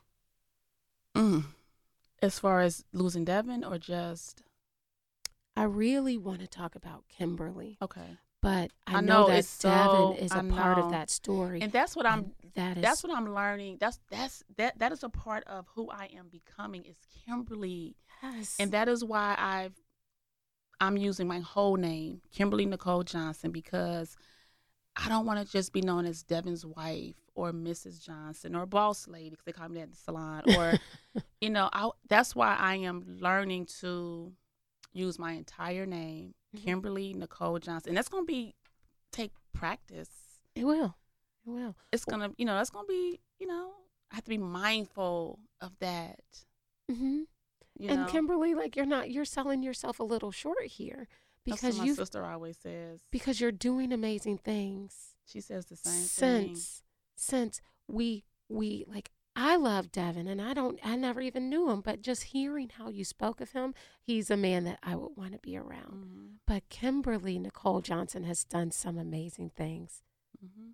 Mm. 1.16 1.44
As 2.20 2.38
far 2.38 2.60
as 2.60 2.84
losing 2.92 3.24
Devin, 3.24 3.64
or 3.64 3.78
just 3.78 4.42
I 5.56 5.64
really 5.64 6.16
want 6.18 6.40
to 6.40 6.46
talk 6.46 6.74
about 6.74 7.04
Kimberly, 7.08 7.78
okay, 7.82 8.18
but 8.42 8.70
I, 8.86 8.96
I 8.96 9.00
know, 9.00 9.22
know, 9.22 9.26
that 9.28 9.34
Devin 9.34 9.46
so- 9.60 10.16
is 10.18 10.32
a 10.32 10.42
part 10.42 10.78
of 10.78 10.90
that 10.90 11.10
story. 11.10 11.60
and 11.60 11.72
that's 11.72 11.94
what 11.96 12.06
I'm. 12.06 12.32
that 12.54 12.76
is 12.76 12.82
That's 12.82 13.02
what 13.04 13.16
I'm 13.16 13.32
learning. 13.34 13.78
That's 13.80 13.98
that's 14.10 14.42
that 14.56 14.78
that 14.78 14.92
is 14.92 15.02
a 15.04 15.08
part 15.08 15.44
of 15.44 15.66
who 15.74 15.90
I 15.90 16.10
am 16.16 16.28
becoming. 16.28 16.84
Is 16.84 16.96
Kimberly. 17.24 17.96
yes. 18.22 18.56
And 18.58 18.72
that 18.72 18.88
is 18.88 19.04
why 19.04 19.34
I've 19.38 19.74
I'm 20.80 20.96
using 20.96 21.26
my 21.26 21.40
whole 21.40 21.76
name, 21.76 22.20
Kimberly 22.32 22.66
Nicole 22.66 23.02
Johnson, 23.02 23.50
because 23.50 24.16
I 25.00 25.08
don't 25.08 25.26
want 25.26 25.44
to 25.44 25.50
just 25.50 25.72
be 25.72 25.80
known 25.80 26.06
as 26.06 26.22
Devin's 26.22 26.66
wife 26.66 27.14
or 27.34 27.52
Mrs. 27.52 28.02
Johnson 28.02 28.56
or 28.56 28.66
boss 28.66 29.06
lady 29.06 29.30
because 29.30 29.44
they 29.44 29.52
call 29.52 29.68
me 29.68 29.76
that 29.76 29.84
in 29.84 29.90
the 29.90 29.96
salon. 29.96 30.42
Or 30.56 30.74
you 31.40 31.50
know, 31.50 31.70
I, 31.72 31.90
that's 32.08 32.34
why 32.34 32.56
I 32.58 32.76
am 32.76 33.18
learning 33.20 33.66
to 33.80 34.32
use 34.92 35.18
my 35.18 35.32
entire 35.32 35.86
name 35.86 36.34
Mhm. 36.56 36.64
Kimberly 36.64 37.14
Nicole 37.14 37.58
Johnson. 37.58 37.90
And 37.90 37.96
that's 37.96 38.08
gonna 38.08 38.24
be 38.24 38.54
take 39.12 39.32
practice. 39.52 40.08
It 40.54 40.64
will. 40.64 40.96
It 41.46 41.50
will. 41.50 41.76
It's 41.92 42.04
gonna, 42.04 42.30
you 42.36 42.44
know, 42.44 42.56
that's 42.56 42.70
gonna 42.70 42.86
be, 42.88 43.20
you 43.38 43.46
know, 43.46 43.72
I 44.10 44.14
have 44.16 44.24
to 44.24 44.30
be 44.30 44.38
mindful 44.38 45.38
of 45.60 45.78
that. 45.80 46.20
Mm-hmm. 46.90 47.20
You 47.78 47.90
and 47.90 48.00
know? 48.02 48.06
Kimberly, 48.06 48.54
like 48.54 48.76
you're 48.76 48.86
not, 48.86 49.10
you're 49.10 49.24
selling 49.24 49.62
yourself 49.62 50.00
a 50.00 50.04
little 50.04 50.32
short 50.32 50.64
here 50.64 51.06
because 51.54 51.78
my 51.78 51.88
sister 51.92 52.24
always 52.24 52.56
says. 52.58 53.00
because 53.10 53.40
you're 53.40 53.52
doing 53.52 53.92
amazing 53.92 54.38
things. 54.38 55.14
She 55.26 55.40
says 55.40 55.66
the 55.66 55.76
same 55.76 55.92
thing. 55.92 56.54
since 56.56 56.82
since 57.16 57.60
we 57.86 58.24
we 58.48 58.84
like 58.88 59.10
I 59.36 59.56
love 59.56 59.92
Devin 59.92 60.26
and 60.26 60.40
I 60.42 60.52
don't 60.54 60.78
I 60.84 60.96
never 60.96 61.20
even 61.20 61.48
knew 61.48 61.70
him, 61.70 61.80
but 61.80 62.02
just 62.02 62.24
hearing 62.24 62.70
how 62.76 62.88
you 62.88 63.04
spoke 63.04 63.40
of 63.40 63.52
him, 63.52 63.74
he's 64.02 64.30
a 64.30 64.36
man 64.36 64.64
that 64.64 64.78
I 64.82 64.96
would 64.96 65.16
want 65.16 65.32
to 65.32 65.38
be 65.38 65.56
around. 65.56 66.04
Mhm, 66.04 66.28
But 66.46 66.68
Kimberly 66.68 67.38
Nicole 67.38 67.80
Johnson 67.80 68.24
has 68.24 68.44
done 68.44 68.70
some 68.70 68.98
amazing 68.98 69.50
things 69.50 70.02
mm-hmm. 70.44 70.70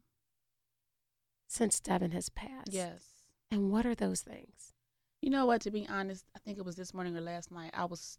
since 1.47 1.81
Devin 1.81 2.13
has 2.13 2.29
passed. 2.29 2.73
Yes. 2.73 3.05
And 3.51 3.71
what 3.71 3.87
are 3.87 3.95
those 3.95 4.23
things? 4.23 4.73
You 5.21 5.31
know 5.31 5.47
what? 5.47 5.61
To 5.63 5.71
be 5.71 5.87
honest, 5.89 6.27
I 6.37 6.39
think 6.39 6.59
it 6.59 6.65
was 6.65 6.77
this 6.77 6.93
morning 6.93 7.17
or 7.17 7.21
last 7.21 7.51
night. 7.51 7.71
I 7.73 7.85
was, 7.85 8.19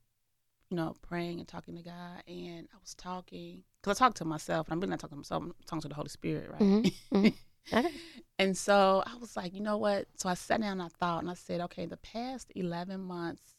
you 0.69 0.77
know, 0.77 0.95
praying 1.01 1.39
and 1.39 1.47
talking 1.47 1.75
to 1.75 1.83
God, 1.83 2.23
and 2.27 2.67
I 2.73 2.77
was 2.81 2.93
talking 2.95 3.63
because 3.81 3.99
I 4.01 4.05
talk 4.05 4.15
to 4.15 4.25
myself, 4.25 4.67
and 4.67 4.73
I'm 4.73 4.79
really 4.79 4.91
not 4.91 4.99
talking 4.99 5.15
to 5.15 5.19
myself. 5.19 5.43
I'm 5.43 5.53
talking 5.65 5.81
to 5.81 5.87
the 5.89 5.95
Holy 5.95 6.09
Spirit, 6.09 6.49
right? 6.51 6.61
Mhm, 6.61 6.93
mhm. 7.11 7.33
Okay. 7.73 7.89
and 8.37 8.55
so 8.55 9.01
I 9.07 9.15
was 9.17 9.35
like, 9.35 9.53
you 9.55 9.59
know 9.59 9.77
what? 9.77 10.05
So 10.17 10.29
I 10.29 10.35
sat 10.35 10.61
down 10.61 10.73
and 10.73 10.83
I 10.83 10.87
thought, 10.87 11.23
and 11.23 11.31
I 11.31 11.33
said, 11.33 11.61
okay, 11.61 11.87
the 11.87 11.97
past 11.97 12.51
11 12.55 13.01
months, 13.01 13.55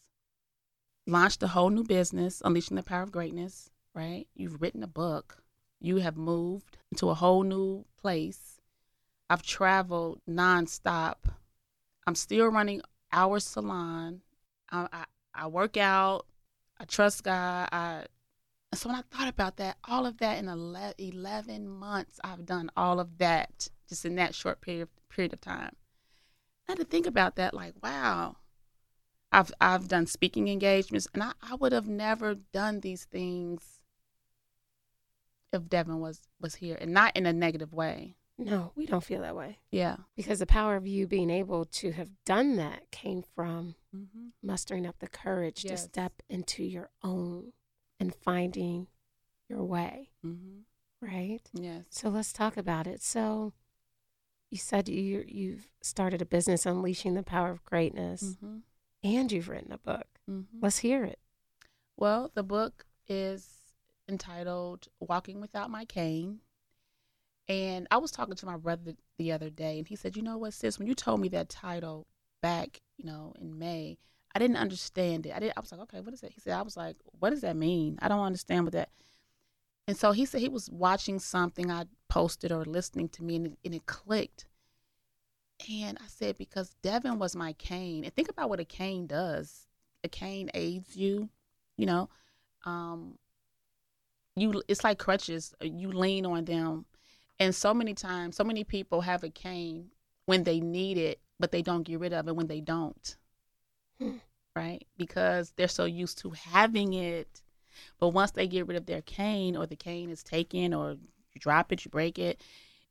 launched 1.09 1.43
a 1.43 1.49
whole 1.49 1.71
new 1.71 1.83
business, 1.83 2.41
unleashing 2.45 2.77
the 2.77 2.83
power 2.85 3.03
of 3.03 3.11
greatness. 3.13 3.71
Right? 3.95 4.29
You've 4.35 4.61
written 4.61 4.83
a 4.83 4.87
book. 4.89 5.43
You 5.81 5.97
have 5.97 6.17
moved 6.17 6.79
to 6.97 7.09
a 7.11 7.15
whole 7.15 7.43
new 7.43 7.85
place. 8.01 8.61
I've 9.31 9.43
traveled 9.43 10.21
nonstop. 10.29 11.15
I'm 12.07 12.15
still 12.15 12.47
running 12.49 12.83
our 13.13 13.41
salon. 13.41 14.21
I, 14.71 14.87
I, 14.93 15.05
I 15.35 15.47
work 15.49 15.77
out. 15.77 16.27
I 16.79 16.85
trust 16.85 17.25
God. 17.25 17.69
I 17.73 18.05
so 18.75 18.89
when 18.89 18.99
I 18.99 19.03
thought 19.03 19.29
about 19.29 19.57
that, 19.57 19.79
all 19.89 20.07
of 20.07 20.19
that 20.19 20.39
in 20.39 20.49
ele- 20.49 20.93
11 20.99 21.69
months, 21.69 22.21
I've 22.23 22.45
done 22.45 22.71
all 22.77 23.01
of 23.01 23.19
that 23.19 23.69
just 23.89 24.05
in 24.05 24.17
that 24.17 24.35
short 24.35 24.61
period 24.61 24.89
period 25.09 25.33
of 25.33 25.41
time. 25.41 25.75
I 26.69 26.73
had 26.73 26.79
to 26.79 26.85
think 26.85 27.07
about 27.07 27.37
that, 27.37 27.55
like, 27.55 27.75
wow. 27.83 28.37
I've 29.33 29.53
I've 29.61 29.89
done 29.89 30.07
speaking 30.07 30.49
engagements, 30.49 31.09
and 31.15 31.23
I, 31.23 31.33
I 31.43 31.55
would 31.55 31.73
have 31.73 31.89
never 31.89 32.35
done 32.35 32.81
these 32.81 33.05
things 33.05 33.81
if 35.53 35.69
Devin 35.69 36.01
was 36.01 36.29
was 36.41 36.57
here, 36.57 36.77
and 36.81 36.93
not 36.93 37.17
in 37.17 37.27
a 37.27 37.33
negative 37.33 37.73
way. 37.73 38.16
No, 38.39 38.73
we 38.77 38.85
don't 38.87 39.03
feel 39.05 39.23
that 39.23 39.35
way. 39.37 39.59
Yeah. 39.71 39.97
Because 40.15 40.41
the 40.41 40.47
power 40.47 40.77
of 40.77 40.87
you 40.87 41.07
being 41.07 41.31
able 41.31 41.65
to 41.65 41.93
have 41.93 42.11
done 42.25 42.57
that 42.57 42.91
came 42.91 43.23
from 43.35 43.75
Mm-hmm. 43.97 44.27
mustering 44.43 44.85
up 44.87 44.99
the 44.99 45.09
courage 45.09 45.63
to 45.63 45.75
step 45.79 46.13
into 46.29 46.63
your 46.63 46.91
own 47.03 47.53
and 47.99 48.15
finding 48.15 48.89
your 49.49 49.65
way, 49.65 50.11
Mm-hmm. 50.25 50.59
right? 51.01 51.41
Yes. 51.55 51.85
So 51.89 52.11
let's 52.11 52.31
talk 52.35 52.59
about 52.59 52.87
it. 52.87 53.03
So 53.03 53.55
you 54.51 54.59
said 54.59 54.89
you 54.91 55.25
you've 55.27 55.71
started 55.81 56.21
a 56.21 56.27
business 56.27 56.67
unleashing 56.67 57.15
the 57.15 57.23
power 57.23 57.51
of 57.51 57.65
greatness 57.65 58.23
Mm-hmm. 58.23 58.57
and 59.03 59.33
you've 59.33 59.49
written 59.49 59.73
a 59.73 59.79
book. 59.79 60.07
Mm-hmm. 60.31 60.59
Let's 60.61 60.79
hear 60.79 61.03
it. 61.05 61.19
Well, 61.97 62.31
the 62.35 62.43
book 62.43 62.85
is 63.09 63.49
entitled 64.07 64.89
Walking 65.01 65.41
Without 65.41 65.71
My 65.71 65.87
Cane. 65.87 66.41
And 67.49 67.87
I 67.91 67.99
was 67.99 68.11
talking 68.11 68.35
to 68.35 68.47
my 68.47 68.57
brother 68.57 68.95
the 69.19 69.33
other 69.33 69.51
day, 69.51 69.79
and 69.79 69.87
he 69.87 69.97
said, 69.97 70.17
You 70.17 70.23
know 70.23 70.39
what, 70.39 70.55
sis, 70.55 70.79
when 70.79 70.89
you 70.89 70.95
told 70.95 71.21
me 71.21 71.29
that 71.29 71.49
title 71.49 72.07
back, 72.43 72.81
you 72.97 73.05
know, 73.05 73.35
in 73.41 73.59
May, 73.59 73.99
I 74.35 74.39
didn't 74.39 74.57
understand 74.57 75.27
it. 75.27 75.35
I 75.35 75.39
did 75.39 75.53
I 75.57 75.61
was 75.61 75.71
like, 75.73 75.81
Okay, 75.83 76.01
what 76.01 76.13
is 76.13 76.21
that? 76.23 76.33
He 76.33 76.41
said, 76.41 76.55
I 76.55 76.63
was 76.63 76.77
like, 76.77 76.97
What 77.19 77.31
does 77.31 77.43
that 77.43 77.57
mean? 77.57 77.99
I 78.03 78.09
don't 78.09 78.21
understand 78.21 78.65
what 78.65 78.73
that 78.73 78.91
and 79.89 79.97
so 79.97 80.13
he 80.13 80.25
said 80.25 80.41
he 80.41 80.49
was 80.49 80.69
watching 80.71 81.19
something 81.19 81.71
I 81.71 81.85
posted 82.09 82.51
or 82.51 82.65
listening 82.65 83.09
to 83.11 83.23
me 83.23 83.37
and 83.37 83.47
it, 83.47 83.59
and 83.65 83.75
it 83.75 83.87
clicked. 83.87 84.47
And 85.71 85.97
I 86.01 86.07
said, 86.09 86.37
because 86.37 86.75
Devin 86.83 87.19
was 87.19 87.37
my 87.37 87.53
cane. 87.55 88.05
And 88.05 88.13
think 88.15 88.29
about 88.29 88.51
what 88.51 88.61
a 88.61 88.65
cane 88.65 89.07
does. 89.07 89.67
A 90.05 90.09
cane 90.09 90.51
aids 90.55 90.97
you, 90.97 91.31
you 91.77 91.87
know. 91.87 92.09
Um, 92.65 93.17
you 94.35 94.63
it's 94.69 94.85
like 94.85 94.99
crutches. 94.99 95.55
You 95.61 95.93
lean 95.93 96.27
on 96.27 96.45
them. 96.45 96.85
And 97.39 97.55
so 97.55 97.75
many 97.75 97.95
times, 97.95 98.37
so 98.37 98.45
many 98.45 98.65
people 98.65 99.03
have 99.03 99.23
a 99.23 99.29
cane 99.31 99.91
when 100.27 100.45
they 100.45 100.61
need 100.61 100.99
it, 100.99 101.21
but 101.39 101.53
they 101.53 101.63
don't 101.63 101.83
get 101.83 102.01
rid 102.01 102.13
of 102.13 102.29
it 102.29 102.37
when 102.37 102.47
they 102.47 102.61
don't. 102.61 103.17
Hmm. 104.01 104.17
Right? 104.55 104.87
Because 104.97 105.53
they're 105.57 105.69
so 105.69 105.85
used 105.85 106.19
to 106.19 106.31
having 106.31 106.95
it. 106.95 107.43
But 108.01 108.09
once 108.09 108.31
they 108.31 108.47
get 108.47 108.67
rid 108.67 108.77
of 108.77 108.87
their 108.87 109.03
cane 109.03 109.57
or 109.57 109.67
the 109.67 109.77
cane 109.77 110.11
is 110.11 110.23
taken 110.23 110.73
or 110.73 110.93
you 110.93 111.41
drop 111.41 111.73
it, 111.73 111.85
you 111.85 111.91
break 111.91 112.19
it, 112.19 112.41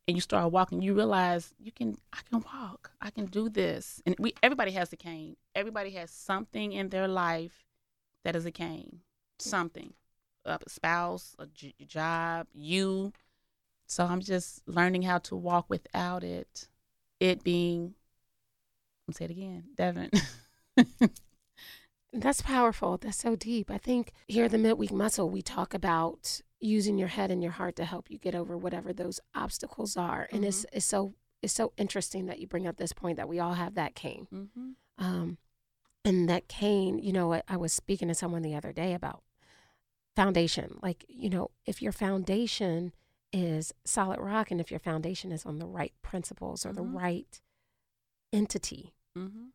and 0.07 0.15
you 0.15 0.21
start 0.21 0.51
walking, 0.51 0.81
you 0.81 0.93
realize 0.93 1.53
you 1.59 1.71
can 1.71 1.97
I 2.13 2.19
can 2.29 2.43
walk. 2.53 2.91
I 3.01 3.09
can 3.09 3.25
do 3.25 3.49
this. 3.49 4.01
And 4.05 4.15
we 4.19 4.35
everybody 4.43 4.71
has 4.71 4.93
a 4.93 4.95
cane. 4.95 5.35
Everybody 5.55 5.89
has 5.91 6.11
something 6.11 6.71
in 6.71 6.89
their 6.89 7.07
life 7.07 7.65
that 8.23 8.35
is 8.35 8.45
a 8.45 8.51
cane. 8.51 8.99
Something. 9.39 9.93
A 10.45 10.59
spouse, 10.67 11.35
a 11.39 11.47
j- 11.47 11.73
job, 11.87 12.47
you. 12.53 13.11
So 13.87 14.05
I'm 14.05 14.21
just 14.21 14.61
learning 14.67 15.03
how 15.03 15.19
to 15.19 15.35
walk 15.35 15.65
without 15.69 16.23
it. 16.23 16.67
It 17.19 17.43
being 17.43 17.95
I'm 19.07 19.13
say 19.13 19.25
it 19.25 19.31
again, 19.31 19.65
Devin. 19.75 20.09
That's 22.13 22.41
powerful. 22.41 22.97
That's 22.97 23.17
so 23.17 23.35
deep. 23.35 23.69
I 23.69 23.77
think 23.77 24.11
here 24.27 24.45
at 24.45 24.51
the 24.51 24.57
Midweek 24.57 24.91
Muscle, 24.91 25.29
we 25.29 25.41
talk 25.41 25.73
about 25.73 26.41
using 26.59 26.97
your 26.97 27.09
head 27.09 27.29
and 27.29 27.43
your 27.43 27.51
heart 27.51 27.75
to 27.75 27.85
help 27.85 28.09
you 28.09 28.17
get 28.17 28.35
over 28.35 28.57
whatever 28.57 28.93
those 28.93 29.19
obstacles 29.35 29.97
are. 29.97 30.27
And 30.31 30.43
it's 30.45 30.65
it's 30.71 30.85
so 30.85 31.13
it's 31.41 31.53
so 31.53 31.73
interesting 31.77 32.25
that 32.25 32.39
you 32.39 32.47
bring 32.47 32.65
up 32.65 32.77
this 32.77 32.93
point 32.93 33.17
that 33.17 33.29
we 33.29 33.39
all 33.39 33.53
have 33.53 33.75
that 33.75 33.95
cane. 33.95 34.27
mm-hmm. 34.33 34.71
Um, 34.97 35.37
and 36.05 36.29
that 36.29 36.47
cane, 36.47 36.99
you 36.99 37.11
know, 37.11 37.33
I, 37.33 37.41
I 37.47 37.57
was 37.57 37.73
speaking 37.73 38.07
to 38.07 38.15
someone 38.15 38.43
the 38.43 38.55
other 38.55 38.71
day 38.71 38.93
about 38.93 39.23
foundation. 40.15 40.77
Like, 40.81 41.03
you 41.09 41.29
know, 41.29 41.51
if 41.65 41.81
your 41.81 41.91
foundation 41.91 42.93
is 43.37 43.73
solid 43.83 44.19
rock 44.19 44.49
and 44.49 44.61
if 44.61 44.71
your 44.71 44.79
foundation 44.79 45.31
is 45.31 45.45
on 45.45 45.59
the 45.59 45.65
right 45.65 45.93
principles 46.01 46.65
or 46.65 46.71
the 46.71 46.83
Mhm. 46.83 46.95
right 46.95 47.41
entity, 48.33 48.93
Mm-hmm. 49.17 49.47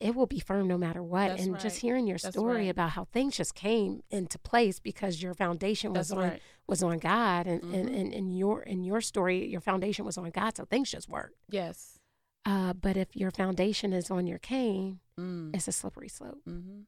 it 0.00 0.14
will 0.14 0.26
be 0.26 0.40
firm 0.40 0.66
no 0.66 0.76
matter 0.78 1.02
what. 1.02 1.28
That's 1.28 1.42
and 1.44 1.58
just 1.60 1.78
hearing 1.80 2.06
your 2.06 2.18
That's 2.18 2.34
story 2.36 2.62
right. 2.62 2.68
about 2.70 2.90
how 2.90 3.04
things 3.04 3.36
just 3.36 3.54
came 3.54 4.02
into 4.10 4.38
place 4.38 4.80
because 4.80 5.22
your 5.22 5.34
foundation 5.34 5.92
was 5.92 6.08
That's 6.08 6.18
on 6.18 6.28
right. 6.30 6.42
was 6.66 6.82
on 6.82 6.98
God 6.98 7.46
and, 7.46 7.62
and, 7.74 7.88
Mhm. 7.88 8.00
and, 8.00 8.14
and 8.14 8.36
your 8.38 8.62
in 8.62 8.82
your 8.84 9.00
story, 9.00 9.46
your 9.46 9.60
foundation 9.60 10.04
was 10.04 10.16
on 10.18 10.30
God, 10.30 10.56
so 10.56 10.64
things 10.64 10.90
just 10.90 11.08
worked. 11.08 11.36
Yes. 11.48 11.98
Uh, 12.44 12.72
but 12.72 12.96
if 12.96 13.14
your 13.16 13.30
foundation 13.30 13.92
is 13.92 14.10
on 14.10 14.26
your 14.26 14.38
cane, 14.38 14.98
Mm. 15.18 15.54
it's 15.54 15.68
a 15.68 15.72
slippery 15.72 16.08
slope. 16.08 16.42
Mm-hmm. 16.48 16.82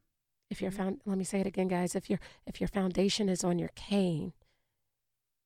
If 0.50 0.60
your 0.62 0.70
Mhm. 0.72 0.76
found 0.76 1.00
let 1.04 1.18
me 1.18 1.24
say 1.24 1.40
it 1.40 1.46
again, 1.46 1.68
guys. 1.68 1.94
If 1.94 2.08
your 2.10 2.18
if 2.46 2.60
your 2.60 2.68
foundation 2.68 3.28
is 3.28 3.44
on 3.44 3.58
your 3.58 3.70
cane, 3.76 4.32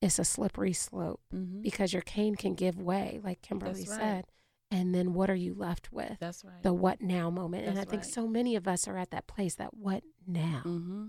it's 0.00 0.18
a 0.18 0.24
slippery 0.24 0.72
slope 0.72 1.20
Mm-hmm. 1.34 1.62
because 1.62 1.92
your 1.92 2.02
cane 2.02 2.34
can 2.36 2.54
give 2.54 2.80
way, 2.80 3.20
like 3.22 3.42
Kimberly 3.42 3.82
That's 3.84 3.90
right. 3.90 4.00
said. 4.00 4.24
And 4.70 4.94
then 4.94 5.14
what 5.14 5.30
are 5.30 5.34
you 5.34 5.54
left 5.54 5.90
with? 5.92 6.18
That's 6.20 6.44
right. 6.44 6.62
The 6.62 6.74
what 6.74 7.00
now 7.00 7.30
moment. 7.30 7.64
and 7.66 7.72
I 7.72 7.80
That's 7.82 7.90
think 7.90 8.02
right. 8.02 8.12
so 8.12 8.28
many 8.28 8.54
of 8.54 8.68
us 8.68 8.86
are 8.86 8.98
at 8.98 9.10
that 9.12 9.26
place 9.26 9.54
that 9.54 9.74
what 9.74 10.02
now? 10.26 10.62
mm-hmm. 10.64 11.06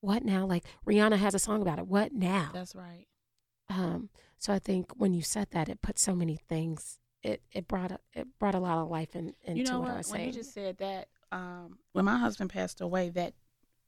What 0.00 0.24
now? 0.24 0.46
Like 0.46 0.64
Rihanna 0.86 1.16
has 1.18 1.34
a 1.34 1.38
song 1.38 1.62
about 1.62 1.78
it. 1.78 1.86
What 1.86 2.12
now? 2.12 2.50
That's 2.52 2.74
right. 2.74 3.06
Um, 3.70 4.10
so 4.38 4.52
I 4.52 4.58
think 4.58 4.92
when 4.96 5.14
you 5.14 5.22
said 5.22 5.48
that, 5.52 5.68
it 5.68 5.80
put 5.82 5.98
so 5.98 6.14
many 6.14 6.36
things. 6.48 6.98
It 7.22 7.42
it 7.52 7.66
brought 7.68 7.92
a, 7.92 7.98
it 8.12 8.26
brought 8.38 8.54
a 8.54 8.60
lot 8.60 8.78
of 8.78 8.90
life 8.90 9.14
in, 9.16 9.34
into 9.44 9.60
you 9.60 9.64
know 9.66 9.80
what, 9.80 9.88
what? 9.88 9.94
I 9.94 9.98
was 9.98 10.10
when 10.10 10.18
saying. 10.18 10.28
you 10.28 10.34
just 10.34 10.52
said 10.52 10.76
that, 10.78 11.08
um, 11.32 11.78
when 11.92 12.04
my 12.04 12.18
husband 12.18 12.50
passed 12.50 12.80
away, 12.82 13.08
that 13.10 13.32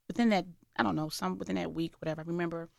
within 0.07 0.29
that 0.29 0.45
I 0.75 0.83
don't 0.83 0.95
know 0.95 1.09
some 1.09 1.37
within 1.37 1.55
that 1.57 1.71
week, 1.73 1.93
whatever. 2.01 2.21
I 2.21 2.25
remember 2.25 2.69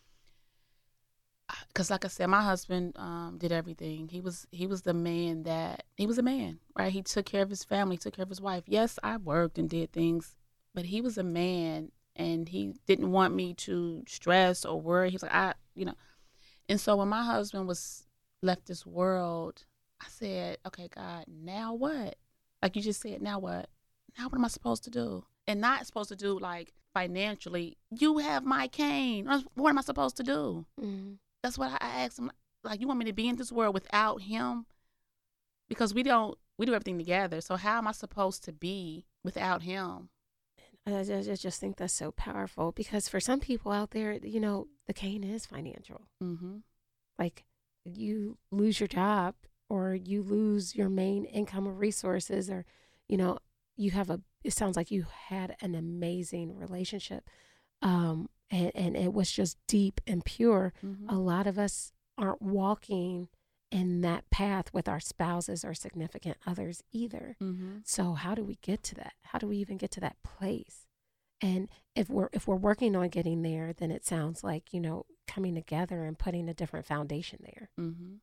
because, 1.79 1.93
like 1.93 2.05
I 2.05 2.09
said, 2.09 2.27
my 2.27 2.43
husband 2.43 2.95
um, 2.97 3.37
did 3.39 3.53
everything. 3.53 4.09
He 4.09 4.21
was 4.21 4.49
he 4.51 4.67
was 4.67 4.83
the 4.83 4.93
man 4.93 5.45
that 5.45 5.85
he 5.97 6.09
was 6.09 6.19
a 6.19 6.25
man, 6.25 6.59
right? 6.77 6.91
He 6.91 7.03
took 7.03 7.25
care 7.25 7.43
of 7.43 7.51
his 7.51 7.63
family, 7.63 7.97
took 7.97 8.17
care 8.17 8.25
of 8.25 8.29
his 8.29 8.41
wife. 8.41 8.65
Yes, 8.67 8.99
I 9.05 9.17
worked 9.17 9.59
and 9.59 9.71
did 9.71 9.93
things, 9.93 10.35
but 10.75 10.87
he 10.87 11.01
was 11.01 11.19
a 11.19 11.23
man, 11.23 11.93
and 12.17 12.49
he 12.49 12.75
didn't 12.89 13.13
want 13.13 13.33
me 13.33 13.55
to 13.55 14.03
stress 14.09 14.65
or 14.65 14.81
worry. 14.81 15.11
He 15.11 15.15
was 15.15 15.23
like, 15.23 15.33
I, 15.33 15.55
you 15.77 15.85
know, 15.85 15.95
and 16.69 16.81
so 16.81 16.97
when 16.97 17.07
my 17.07 17.23
husband 17.23 17.69
was 17.69 18.09
left 18.43 18.67
this 18.67 18.85
world, 18.85 19.65
I 20.01 20.07
said, 20.09 20.59
okay, 20.67 20.89
God, 20.93 21.27
now 21.29 21.75
what? 21.75 22.17
Like 22.61 22.75
you 22.75 22.83
just 22.83 23.01
said, 23.01 23.23
now 23.23 23.39
what? 23.39 23.69
Now 24.19 24.25
what 24.25 24.35
am 24.35 24.45
I 24.45 24.49
supposed 24.49 24.83
to 24.83 24.91
do? 24.91 25.25
and 25.49 25.63
not 25.63 25.87
supposed 25.87 26.11
to 26.11 26.17
do 26.17 26.39
like 26.39 26.75
financially. 26.93 27.79
You 27.91 28.19
have 28.19 28.45
my 28.45 28.69
cane. 28.69 29.27
What 29.55 29.71
am 29.71 29.79
I 29.79 29.81
supposed 29.81 30.19
to 30.19 30.23
do? 30.23 30.67
Mm-hmm. 30.81 31.15
That's 31.43 31.59
what 31.59 31.71
I 31.81 32.05
asked 32.05 32.19
him. 32.19 32.31
Like, 32.65 32.81
you 32.81 32.87
want 32.87 32.99
me 32.99 33.07
to 33.07 33.13
be 33.13 33.29
in 33.29 33.37
this 33.37 33.53
world 33.53 33.75
without 33.75 34.23
him? 34.23 34.67
Because 35.69 35.95
we 35.95 36.03
don't, 36.03 36.37
we 36.57 36.67
do 36.67 36.75
everything 36.75 36.99
together. 36.99 37.41
So 37.41 37.57
how 37.57 37.79
am 37.79 37.87
I 37.87 37.93
supposed 37.93 38.43
to 38.45 38.53
be 38.53 39.07
without 39.23 39.63
him? 39.63 40.09
I 40.87 41.03
just, 41.03 41.29
I 41.29 41.35
just 41.35 41.61
think 41.61 41.77
that's 41.77 41.93
so 41.93 42.13
powerful 42.13 42.73
because 42.73 43.09
for 43.09 43.21
some 43.21 43.41
people 43.41 43.73
out 43.73 43.91
there, 43.91 44.15
you 44.15 44.41
know, 44.41 44.69
the 44.87 44.95
cane 44.95 45.23
is 45.23 45.45
financial. 45.45 46.03
Mm-hmm. 46.23 46.59
Like 47.19 47.45
you 47.85 48.39
lose 48.51 48.81
your 48.81 48.87
job 48.87 49.35
or 49.69 49.95
you 49.95 50.23
lose 50.23 50.75
your 50.75 50.89
main 50.89 51.25
income 51.27 51.69
or 51.69 51.73
resources 51.73 52.49
or, 52.49 52.65
you 53.07 53.17
know, 53.17 53.39
you 53.77 53.91
have 53.91 54.09
a, 54.09 54.21
it 54.43 54.53
sounds 54.53 54.77
like 54.77 54.91
you 54.91 55.07
had 55.29 55.57
an 55.61 55.75
amazing 55.75 56.57
relationship. 56.57 57.29
Um, 57.83 58.29
and, 58.51 58.73
and 58.75 58.97
it 58.97 59.13
was 59.13 59.31
just 59.31 59.57
deep 59.67 60.01
and 60.07 60.25
pure. 60.25 60.73
Mm-hmm. 60.85 61.09
A 61.09 61.19
lot 61.19 61.47
of 61.47 61.59
us 61.59 61.93
aren't 62.17 62.43
walking 62.43 63.29
in 63.71 64.01
that 64.01 64.29
path 64.31 64.73
with 64.73 64.89
our 64.89 65.01
spouses 65.01 65.65
or 65.65 65.75
significant 65.75 66.37
others 66.47 66.83
either. 66.91 67.37
Mm-hmm. 67.43 67.79
So 67.85 68.15
how 68.15 68.35
do 68.35 68.43
we 68.43 68.59
get 68.63 68.83
to 68.85 68.95
that? 68.97 69.13
How 69.25 69.39
do 69.39 69.47
we 69.47 69.59
even 69.59 69.77
get 69.77 69.91
to 69.93 70.01
that 70.01 70.17
place? 70.23 70.87
And 71.41 71.69
if 71.95 72.09
we're 72.09 72.31
if 72.33 72.49
we're 72.49 72.57
working 72.57 72.97
on 72.97 73.09
getting 73.09 73.43
there, 73.43 73.73
then 73.73 73.91
it 73.91 74.05
sounds 74.05 74.43
like, 74.43 74.73
you 74.73 74.81
know, 74.81 75.07
coming 75.27 75.55
together 75.55 76.05
and 76.05 76.19
putting 76.19 76.49
a 76.49 76.55
different 76.55 76.87
foundation 76.87 77.41
there. 77.43 77.71
Mm-hmm. 77.79 78.15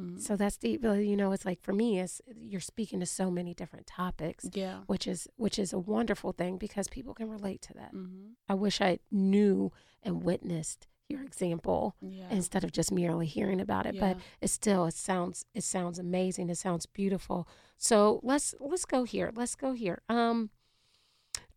Mm-hmm. 0.00 0.18
So 0.18 0.36
that's 0.36 0.56
deep. 0.56 0.82
really, 0.82 1.08
You 1.08 1.16
know, 1.16 1.30
it's 1.32 1.44
like 1.44 1.60
for 1.62 1.72
me, 1.72 2.00
is 2.00 2.20
you're 2.36 2.60
speaking 2.60 2.98
to 3.00 3.06
so 3.06 3.30
many 3.30 3.54
different 3.54 3.86
topics, 3.86 4.48
yeah. 4.52 4.78
which 4.86 5.06
is 5.06 5.28
which 5.36 5.58
is 5.58 5.72
a 5.72 5.78
wonderful 5.78 6.32
thing 6.32 6.58
because 6.58 6.88
people 6.88 7.14
can 7.14 7.28
relate 7.30 7.62
to 7.62 7.74
that. 7.74 7.94
Mm-hmm. 7.94 8.32
I 8.48 8.54
wish 8.54 8.80
I 8.80 8.98
knew 9.12 9.70
and 10.02 10.22
witnessed 10.24 10.88
your 11.08 11.22
example 11.22 11.94
Yeah. 12.00 12.28
instead 12.30 12.64
of 12.64 12.72
just 12.72 12.90
merely 12.90 13.26
hearing 13.26 13.60
about 13.60 13.86
it. 13.86 14.00
But 14.00 14.16
it 14.40 14.48
still 14.48 14.86
it 14.86 14.94
sounds 14.94 15.44
it 15.54 15.62
sounds 15.62 15.98
amazing. 15.98 16.50
It 16.50 16.56
sounds 16.58 16.86
beautiful. 16.86 17.46
So 17.76 18.20
let's 18.24 18.54
let's 18.58 18.84
go 18.86 19.04
here. 19.04 19.30
Let's 19.34 19.54
go 19.54 19.74
here. 19.74 20.02
Um, 20.08 20.50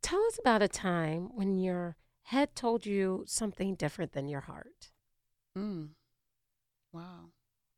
tell 0.03 0.23
us 0.25 0.37
about 0.39 0.61
a 0.61 0.67
time 0.67 1.29
when 1.33 1.55
your 1.55 1.95
head 2.23 2.55
told 2.55 2.85
you 2.85 3.23
something 3.25 3.73
different 3.75 4.11
than 4.11 4.27
your 4.27 4.41
heart. 4.41 4.91
Mm. 5.57 5.89
Wow, 6.93 7.31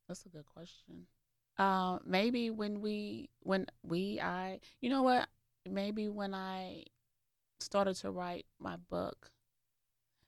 that's 0.09 0.25
a 0.25 0.29
good 0.29 0.45
question. 0.45 1.05
Uh, 1.57 1.99
maybe 2.05 2.49
when 2.49 2.81
we, 2.81 3.29
when 3.43 3.67
we, 3.83 4.19
I, 4.19 4.59
you 4.81 4.89
know 4.89 5.03
what? 5.03 5.27
Maybe 5.69 6.09
when 6.09 6.33
I 6.33 6.83
started 7.59 7.95
to 7.97 8.11
write 8.11 8.45
my 8.59 8.77
book, 8.89 9.31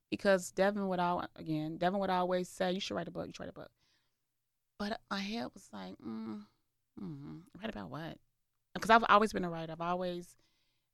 because 0.09 0.51
Devin 0.51 0.87
would 0.87 0.99
al 0.99 1.25
again, 1.35 1.77
Devin 1.77 1.99
would 1.99 2.09
always 2.09 2.47
say, 2.49 2.73
"You 2.73 2.79
should 2.79 2.95
write 2.95 3.07
a 3.07 3.11
book. 3.11 3.25
You 3.25 3.33
should 3.33 3.43
write 3.43 3.49
a 3.49 3.53
book." 3.53 3.71
But 4.77 4.99
my 5.09 5.19
head 5.19 5.47
was 5.53 5.67
like, 5.71 5.95
mm, 6.05 6.41
mm, 7.01 7.41
"Write 7.59 7.69
about 7.69 7.89
what?" 7.89 8.17
Because 8.73 8.89
I've 8.89 9.05
always 9.07 9.31
been 9.33 9.45
a 9.45 9.49
writer. 9.49 9.71
I've 9.71 9.81
always, 9.81 10.35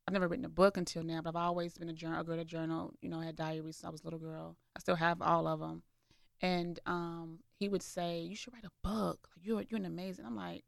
I've 0.07 0.13
never 0.13 0.27
written 0.27 0.45
a 0.45 0.49
book 0.49 0.77
until 0.77 1.03
now, 1.03 1.21
but 1.21 1.31
I've 1.31 1.43
always 1.43 1.77
been 1.77 1.89
a 1.89 1.93
journal, 1.93 2.21
a 2.21 2.23
girl 2.23 2.37
to 2.37 2.45
journal. 2.45 2.93
You 3.01 3.09
know, 3.09 3.19
I 3.19 3.25
had 3.25 3.35
diaries 3.35 3.77
since 3.77 3.85
I 3.85 3.89
was 3.89 4.01
a 4.01 4.03
little 4.05 4.19
girl. 4.19 4.55
I 4.75 4.79
still 4.79 4.95
have 4.95 5.21
all 5.21 5.47
of 5.47 5.59
them 5.59 5.81
and 6.41 6.79
um, 6.85 7.39
he 7.59 7.69
would 7.69 7.83
say, 7.83 8.21
"You 8.21 8.35
should 8.35 8.53
write 8.53 8.65
a 8.65 8.87
book. 8.87 9.29
Like 9.35 9.45
you're 9.45 9.63
you're 9.69 9.79
an 9.79 9.85
amazing." 9.85 10.25
I'm 10.25 10.35
like, 10.35 10.63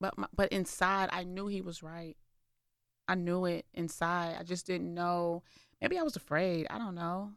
but 0.00 0.16
my, 0.18 0.26
but 0.34 0.50
inside, 0.52 1.08
I 1.12 1.24
knew 1.24 1.46
he 1.46 1.60
was 1.60 1.82
right. 1.82 2.16
I 3.08 3.14
knew 3.14 3.44
it 3.44 3.66
inside. 3.74 4.36
I 4.38 4.42
just 4.42 4.66
didn't 4.66 4.92
know. 4.92 5.42
Maybe 5.80 5.98
I 5.98 6.02
was 6.02 6.16
afraid. 6.16 6.66
I 6.70 6.78
don't 6.78 6.94
know. 6.94 7.32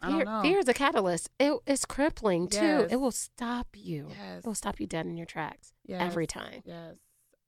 I 0.00 0.08
Fear, 0.10 0.24
don't 0.24 0.34
know. 0.34 0.42
fear 0.42 0.58
is 0.58 0.68
a 0.68 0.74
catalyst. 0.74 1.30
It, 1.38 1.58
it's 1.66 1.84
crippling 1.86 2.48
too. 2.48 2.60
Yes. 2.60 2.92
It 2.92 2.96
will 2.96 3.10
stop 3.12 3.68
you. 3.74 4.08
Yes. 4.10 4.44
It 4.44 4.46
will 4.46 4.54
stop 4.54 4.78
you 4.78 4.86
dead 4.86 5.06
in 5.06 5.16
your 5.16 5.26
tracks 5.26 5.72
yes. 5.86 6.02
every 6.02 6.26
time. 6.26 6.62
Yes. 6.64 6.96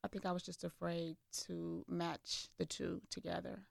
I 0.02 0.08
think 0.08 0.24
I 0.24 0.32
was 0.32 0.42
just 0.42 0.64
afraid 0.64 1.16
to 1.46 1.84
match 1.88 2.48
the 2.56 2.64
two 2.64 3.02
together. 3.10 3.66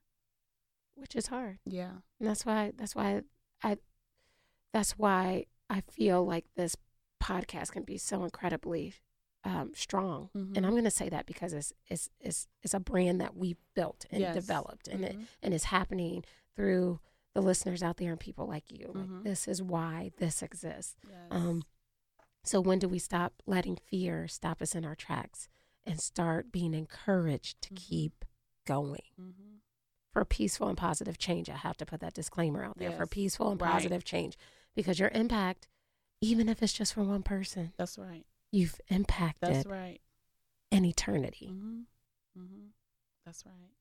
which 0.95 1.15
is 1.15 1.27
hard. 1.27 1.57
Yeah. 1.65 1.91
And 2.19 2.27
that's 2.27 2.45
why 2.45 2.73
that's 2.77 2.95
why 2.95 3.21
I 3.63 3.77
that's 4.73 4.91
why 4.97 5.45
I 5.69 5.81
feel 5.81 6.25
like 6.25 6.45
this 6.55 6.75
podcast 7.21 7.71
can 7.71 7.83
be 7.83 7.97
so 7.97 8.23
incredibly 8.23 8.93
um, 9.43 9.71
strong. 9.75 10.29
Mhm. 10.35 10.57
And 10.57 10.65
I'm 10.65 10.73
going 10.73 10.83
to 10.83 10.91
say 10.91 11.07
that 11.09 11.25
because 11.25 11.53
it's 11.53 11.71
it's 11.87 12.09
it's 12.19 12.47
it's 12.63 12.73
a 12.73 12.79
brand 12.81 13.21
that 13.21 13.35
we 13.37 13.55
built 13.75 14.05
and 14.11 14.19
Yes. 14.21 14.35
developed, 14.35 14.87
and 14.89 15.05
it 15.05 15.17
Mhm. 15.17 15.25
and 15.41 15.53
it's 15.53 15.65
happening 15.65 16.25
through 16.55 16.99
the 17.33 17.41
listeners 17.41 17.81
out 17.81 17.97
there 17.97 18.11
and 18.11 18.19
people 18.19 18.45
like 18.47 18.69
you. 18.71 18.87
Mhm. 18.87 19.15
Like 19.17 19.23
this 19.23 19.47
is 19.47 19.61
why 19.63 20.11
this 20.17 20.41
exists. 20.41 20.95
Yes. 21.07 21.27
Um, 21.31 21.63
so 22.43 22.59
when 22.59 22.79
do 22.79 22.89
we 22.89 22.99
stop 22.99 23.41
letting 23.45 23.77
fear 23.77 24.27
stop 24.27 24.61
us 24.61 24.75
in 24.75 24.83
our 24.83 24.95
tracks 24.95 25.47
and 25.85 26.01
start 26.01 26.51
being 26.51 26.73
encouraged 26.73 27.61
to 27.61 27.73
Mhm. 27.73 27.77
keep 27.77 28.25
going? 28.65 29.03
Mhm. 29.19 29.59
for 30.11 30.25
peaceful 30.25 30.67
and 30.67 30.77
positive 30.79 31.19
change. 31.19 31.47
I 31.47 31.57
have 31.57 31.77
to 31.77 31.85
put 31.85 31.99
that 31.99 32.15
disclaimer 32.15 32.63
out 32.63 32.79
there 32.79 32.91
for 32.91 33.05
peaceful 33.05 33.51
and 33.51 33.61
right. 33.61 33.71
positive 33.71 34.03
change 34.03 34.35
because 34.77 34.97
your 34.99 35.09
impact, 35.13 35.67
even 36.21 36.47
if 36.47 36.63
it's 36.63 36.71
just 36.71 36.93
for 36.93 37.03
one 37.03 37.23
person, 37.23 37.73
That's 37.77 37.97
right. 37.97 38.25
you've 38.51 38.79
impacted 38.87 39.53
That's 39.53 39.65
right. 39.65 39.99
an 40.71 40.85
eternity. 40.85 41.47
Mhm. 41.51 41.83
Mhm. 42.37 42.69
That's 43.25 43.45
right. 43.45 43.71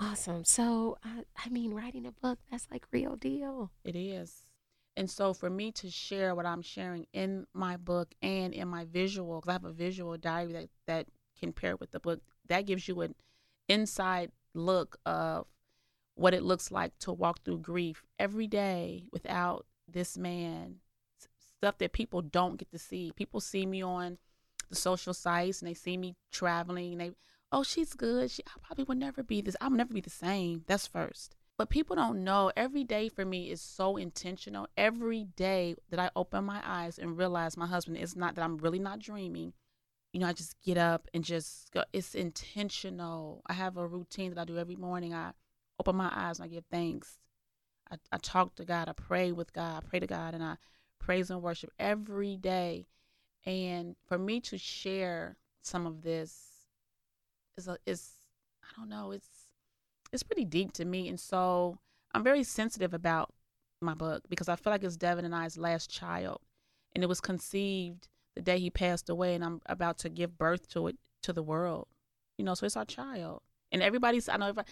Awesome. 0.00 0.44
So, 0.44 0.96
I, 1.04 1.24
I 1.44 1.48
mean, 1.50 1.74
writing 1.74 2.06
a 2.06 2.12
book, 2.12 2.38
that's 2.50 2.66
like 2.70 2.86
real 2.92 3.16
deal. 3.16 3.70
It 3.84 3.94
is. 3.94 4.46
And 4.96 5.10
so 5.10 5.32
for 5.32 5.48
me 5.50 5.72
to 5.72 5.90
share 5.90 6.34
what 6.34 6.46
I'm 6.46 6.62
sharing 6.62 7.06
in 7.12 7.46
my 7.54 7.76
book 7.76 8.14
and 8.22 8.52
in 8.52 8.68
my 8.68 8.84
visual, 8.84 9.40
because 9.40 9.48
I 9.48 9.52
have 9.52 9.64
a 9.64 9.72
visual 9.72 10.16
diary 10.16 10.52
that, 10.52 10.68
that 10.86 11.06
can 11.38 11.52
pair 11.52 11.76
with 11.76 11.90
the 11.92 12.00
book, 12.00 12.20
that 12.48 12.66
gives 12.66 12.88
you 12.88 13.00
an 13.02 13.14
inside 13.68 14.32
look 14.54 14.98
of 15.06 15.46
what 16.14 16.34
it 16.34 16.42
looks 16.42 16.70
like 16.70 16.98
to 17.00 17.12
walk 17.12 17.42
through 17.42 17.58
grief 17.58 18.04
every 18.18 18.46
day 18.46 19.08
without 19.12 19.66
this 19.92 20.16
man. 20.16 20.76
Stuff 21.58 21.78
that 21.78 21.92
people 21.92 22.22
don't 22.22 22.56
get 22.56 22.70
to 22.72 22.78
see. 22.78 23.12
People 23.14 23.40
see 23.40 23.66
me 23.66 23.82
on 23.82 24.18
the 24.68 24.76
social 24.76 25.14
sites 25.14 25.60
and 25.60 25.68
they 25.68 25.74
see 25.74 25.96
me 25.96 26.16
traveling 26.32 26.92
and 26.92 27.00
they, 27.00 27.10
oh, 27.52 27.62
she's 27.62 27.94
good. 27.94 28.30
She, 28.30 28.42
I 28.46 28.52
probably 28.62 28.84
will 28.84 28.96
never 28.96 29.22
be 29.22 29.40
this. 29.40 29.56
I'll 29.60 29.70
never 29.70 29.94
be 29.94 30.00
the 30.00 30.10
same. 30.10 30.64
That's 30.66 30.86
first. 30.86 31.36
But 31.58 31.68
people 31.70 31.94
don't 31.94 32.24
know 32.24 32.50
every 32.56 32.82
day 32.82 33.08
for 33.08 33.24
me 33.24 33.50
is 33.50 33.60
so 33.60 33.96
intentional. 33.96 34.66
Every 34.76 35.24
day 35.36 35.76
that 35.90 36.00
I 36.00 36.10
open 36.16 36.44
my 36.44 36.60
eyes 36.64 36.98
and 36.98 37.16
realize 37.16 37.56
my 37.56 37.66
husband 37.66 37.98
is 37.98 38.16
not 38.16 38.34
that 38.34 38.42
I'm 38.42 38.56
really 38.56 38.78
not 38.78 38.98
dreaming. 38.98 39.52
You 40.12 40.20
know, 40.20 40.26
I 40.26 40.32
just 40.32 40.60
get 40.62 40.76
up 40.76 41.08
and 41.14 41.22
just 41.22 41.70
go. 41.72 41.84
It's 41.92 42.14
intentional. 42.14 43.42
I 43.46 43.52
have 43.52 43.76
a 43.76 43.86
routine 43.86 44.34
that 44.34 44.40
I 44.40 44.44
do 44.44 44.58
every 44.58 44.76
morning. 44.76 45.14
I 45.14 45.32
open 45.78 45.96
my 45.96 46.10
eyes 46.12 46.38
and 46.38 46.46
I 46.46 46.48
give 46.52 46.64
thanks. 46.70 47.18
I, 47.92 47.96
I 48.10 48.18
talk 48.18 48.54
to 48.56 48.64
God. 48.64 48.88
I 48.88 48.92
pray 48.92 49.32
with 49.32 49.52
God. 49.52 49.84
I 49.84 49.88
pray 49.88 50.00
to 50.00 50.06
God 50.06 50.34
and 50.34 50.42
I 50.42 50.56
praise 50.98 51.30
and 51.30 51.42
worship 51.42 51.70
every 51.78 52.36
day. 52.36 52.86
And 53.44 53.96
for 54.06 54.18
me 54.18 54.40
to 54.40 54.56
share 54.56 55.36
some 55.60 55.86
of 55.86 56.02
this 56.02 56.52
is 57.56 57.68
a 57.68 57.76
is 57.86 58.10
I 58.62 58.80
don't 58.80 58.88
know. 58.88 59.12
It's 59.12 59.48
it's 60.12 60.22
pretty 60.22 60.44
deep 60.44 60.72
to 60.74 60.84
me, 60.84 61.08
and 61.08 61.18
so 61.18 61.78
I'm 62.14 62.22
very 62.22 62.44
sensitive 62.44 62.94
about 62.94 63.32
my 63.80 63.94
book 63.94 64.22
because 64.28 64.48
I 64.48 64.56
feel 64.56 64.72
like 64.72 64.84
it's 64.84 64.96
Devin 64.96 65.24
and 65.24 65.34
I's 65.34 65.58
last 65.58 65.90
child, 65.90 66.40
and 66.94 67.02
it 67.02 67.08
was 67.08 67.20
conceived 67.20 68.08
the 68.34 68.42
day 68.42 68.58
he 68.58 68.70
passed 68.70 69.10
away, 69.10 69.34
and 69.34 69.44
I'm 69.44 69.60
about 69.66 69.98
to 69.98 70.08
give 70.08 70.38
birth 70.38 70.68
to 70.70 70.86
it 70.86 70.96
to 71.22 71.32
the 71.32 71.42
world. 71.42 71.88
You 72.38 72.44
know, 72.44 72.54
so 72.54 72.66
it's 72.66 72.76
our 72.76 72.84
child, 72.84 73.42
and 73.70 73.82
everybody's 73.82 74.28
I 74.28 74.36
know 74.36 74.48
if 74.48 74.58
I, 74.58 74.64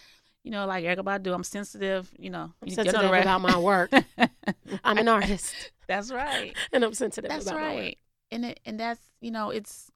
you 0.43 0.51
know, 0.51 0.65
like 0.65 0.85
everybody 0.85 1.23
do. 1.23 1.33
I'm 1.33 1.43
sensitive. 1.43 2.11
You 2.17 2.29
know, 2.29 2.53
I'm 2.61 2.67
you 2.67 2.75
get 2.75 2.87
on 2.87 2.93
sensitive 2.93 3.11
ra- 3.11 3.21
about 3.21 3.41
my 3.41 3.57
work. 3.57 3.91
I'm 4.83 4.97
an 4.97 5.07
artist 5.07 5.53
That's 5.87 6.11
right. 6.11 6.55
and 6.71 6.83
I'm 6.83 6.93
sensitive 6.93 7.29
That's 7.29 7.45
about 7.45 7.59
my 7.59 7.67
work. 7.67 7.75
right. 7.75 7.97
And 8.31 8.45
it, 8.45 8.59
and 8.65 8.79
that's 8.79 9.01
you 9.19 9.31
know 9.31 9.49
it's 9.49 9.91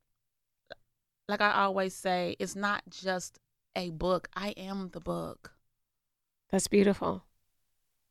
like 1.28 1.42
I 1.42 1.64
always 1.64 1.94
say, 1.96 2.36
it's 2.40 2.56
not 2.56 2.84
just 2.90 3.40
a 3.76 3.90
book. 3.90 4.28
I 4.36 4.50
am 4.50 4.90
the 4.92 5.00
book. 5.00 5.54
That's 6.52 6.68
beautiful. 6.68 7.24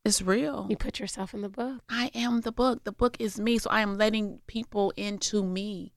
It's 0.05 0.21
real. 0.21 0.67
You 0.69 0.77
put 0.77 0.99
yourself 0.99 1.33
in 1.33 1.41
the 1.41 1.49
book. 1.49 1.83
I 1.89 2.11
am 2.15 2.43
the 2.43 2.53
book. 2.53 2.85
The 2.85 2.93
book 2.93 3.17
is 3.19 3.41
me. 3.41 3.59
So 3.59 3.71
I 3.71 3.81
am 3.81 3.97
letting 3.97 4.41
people 4.47 4.93
into 4.97 5.43
me. 5.43 5.95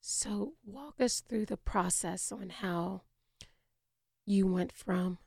So, 0.00 0.52
walk 0.64 1.00
us 1.00 1.20
through 1.20 1.46
the 1.46 1.56
process 1.56 2.30
on 2.30 2.50
how 2.50 3.02
you 4.24 4.46
went 4.46 4.70
from, 4.70 5.18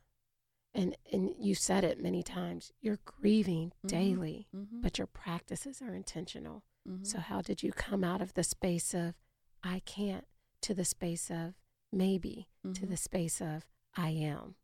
and 0.74 0.96
and 1.12 1.34
you 1.38 1.54
said 1.54 1.84
it 1.84 2.00
many 2.00 2.22
times. 2.22 2.72
You're 2.80 2.98
grieving 3.04 3.72
Mhm. 3.84 3.88
daily, 3.88 4.48
Mm-hmm. 4.54 4.80
but 4.82 4.98
your 4.98 5.06
practices 5.06 5.82
are 5.82 5.94
intentional. 5.94 6.62
mm-hmm. 6.88 7.04
So, 7.04 7.18
how 7.18 7.42
did 7.42 7.62
you 7.62 7.72
come 7.72 8.02
out 8.04 8.22
of 8.22 8.34
the 8.34 8.42
space 8.44 8.94
of 8.94 9.14
I 9.62 9.80
can't 9.80 10.26
to 10.62 10.74
the 10.74 10.84
space 10.84 11.30
of 11.30 11.54
maybe 11.92 12.48
to 12.62 12.68
Mhm. 12.86 12.88
the 12.88 12.96
space 12.96 13.40
of 13.42 13.66
I 13.94 14.10
am? 14.10 14.54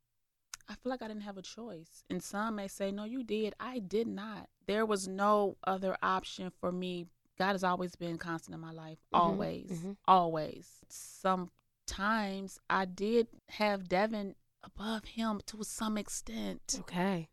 I 0.68 0.74
feel 0.74 0.90
like 0.90 1.02
I 1.02 1.08
didn't 1.08 1.22
have 1.22 1.36
a 1.38 1.42
choice. 1.42 2.04
And 2.10 2.22
some 2.22 2.56
may 2.56 2.66
say, 2.68 2.90
no, 2.90 3.04
you 3.04 3.22
did. 3.22 3.54
I 3.60 3.78
did 3.78 4.06
not. 4.08 4.48
There 4.66 4.84
was 4.86 5.06
no 5.06 5.56
other 5.64 5.96
option 6.02 6.50
for 6.50 6.72
me. 6.72 7.06
God 7.38 7.52
has 7.52 7.62
always 7.62 7.94
been 7.96 8.16
constant 8.18 8.54
in 8.54 8.60
my 8.60 8.72
life, 8.72 8.98
Mhm, 9.12 9.18
always, 9.18 9.70
mhm. 9.84 9.96
always. 10.08 10.80
Sometimes 10.88 12.58
I 12.70 12.84
did 12.86 13.28
have 13.50 13.88
Devin 13.88 14.34
above 14.66 15.04
him 15.04 15.40
to 15.46 15.62
some 15.62 15.96
extent. 15.96 16.76
Okay. 16.80 17.28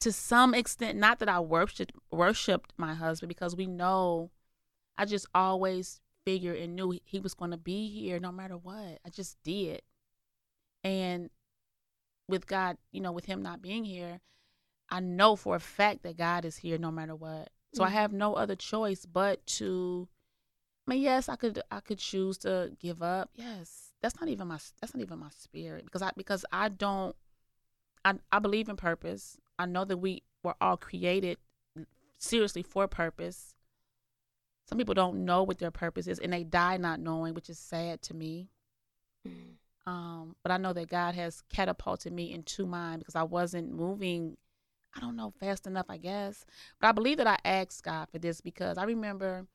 To 0.00 0.12
some 0.12 0.54
extent, 0.54 0.98
not 0.98 1.18
that 1.18 1.28
I 1.28 1.40
worshipped 1.40 1.92
worshipped 2.10 2.72
my 2.76 2.94
husband 2.94 3.28
because 3.28 3.54
we 3.54 3.66
know 3.66 4.30
I 4.96 5.04
just 5.04 5.26
always 5.34 6.00
figured 6.24 6.58
and 6.58 6.74
knew 6.74 6.98
he 7.04 7.18
was 7.20 7.34
going 7.34 7.50
to 7.50 7.56
be 7.56 7.88
here 7.88 8.18
no 8.18 8.32
matter 8.32 8.56
what. 8.56 8.98
I 9.04 9.10
just 9.10 9.36
did. 9.42 9.82
And 10.82 11.30
with 12.28 12.46
God, 12.46 12.78
you 12.90 13.00
know, 13.00 13.12
with 13.12 13.26
him 13.26 13.42
not 13.42 13.62
being 13.62 13.84
here, 13.84 14.20
I 14.88 15.00
know 15.00 15.36
for 15.36 15.56
a 15.56 15.60
fact 15.60 16.02
that 16.02 16.16
God 16.16 16.44
is 16.44 16.56
here 16.56 16.78
no 16.78 16.90
matter 16.90 17.14
what. 17.14 17.50
So 17.74 17.84
I 17.84 17.88
Mhm. 17.88 17.92
have 17.92 18.12
no 18.12 18.34
other 18.34 18.56
choice 18.56 19.06
but 19.06 19.44
to 19.58 20.08
I 20.86 20.90
mean, 20.90 21.02
yes, 21.02 21.28
I 21.28 21.36
could 21.36 21.62
I 21.70 21.78
could 21.80 21.98
choose 21.98 22.38
to 22.38 22.76
give 22.80 23.02
up. 23.02 23.30
Yes. 23.34 23.91
That's 24.02 24.20
not 24.20 24.28
even 24.28 24.48
my 24.48 24.58
that's 24.80 24.94
not 24.94 25.02
even 25.02 25.18
my 25.18 25.30
spirit 25.30 25.84
because 25.84 26.02
I 26.02 26.10
because 26.16 26.44
I 26.52 26.68
don't 26.68 27.14
I 28.04 28.14
I 28.30 28.40
believe 28.40 28.68
in 28.68 28.76
purpose. 28.76 29.38
I 29.58 29.66
know 29.66 29.84
that 29.84 29.98
we 29.98 30.22
were 30.42 30.56
all 30.60 30.76
created 30.76 31.38
seriously 32.18 32.62
for 32.62 32.88
purpose. 32.88 33.54
Some 34.68 34.78
people 34.78 34.94
don't 34.94 35.24
know 35.24 35.42
what 35.42 35.58
their 35.58 35.70
purpose 35.70 36.06
is 36.06 36.18
and 36.18 36.32
they 36.32 36.44
die 36.44 36.76
not 36.78 37.00
knowing, 37.00 37.34
which 37.34 37.48
is 37.48 37.58
sad 37.58 38.02
to 38.02 38.14
me. 38.14 38.48
Mm. 39.26 39.56
Um, 39.86 40.36
but 40.42 40.52
I 40.52 40.56
know 40.56 40.72
that 40.72 40.88
God 40.88 41.14
has 41.14 41.42
catapulted 41.52 42.12
me 42.12 42.32
into 42.32 42.66
mine 42.66 43.00
because 43.00 43.16
I 43.16 43.24
wasn't 43.24 43.72
moving, 43.72 44.36
I 44.94 45.00
don't 45.00 45.16
know, 45.16 45.32
fast 45.40 45.66
enough, 45.66 45.86
I 45.88 45.96
guess. 45.96 46.44
But 46.80 46.88
I 46.88 46.92
believe 46.92 47.18
that 47.18 47.26
I 47.26 47.38
asked 47.44 47.82
God 47.82 48.08
for 48.10 48.18
this 48.18 48.40
because 48.40 48.78
I 48.78 48.84
remember 48.84 49.46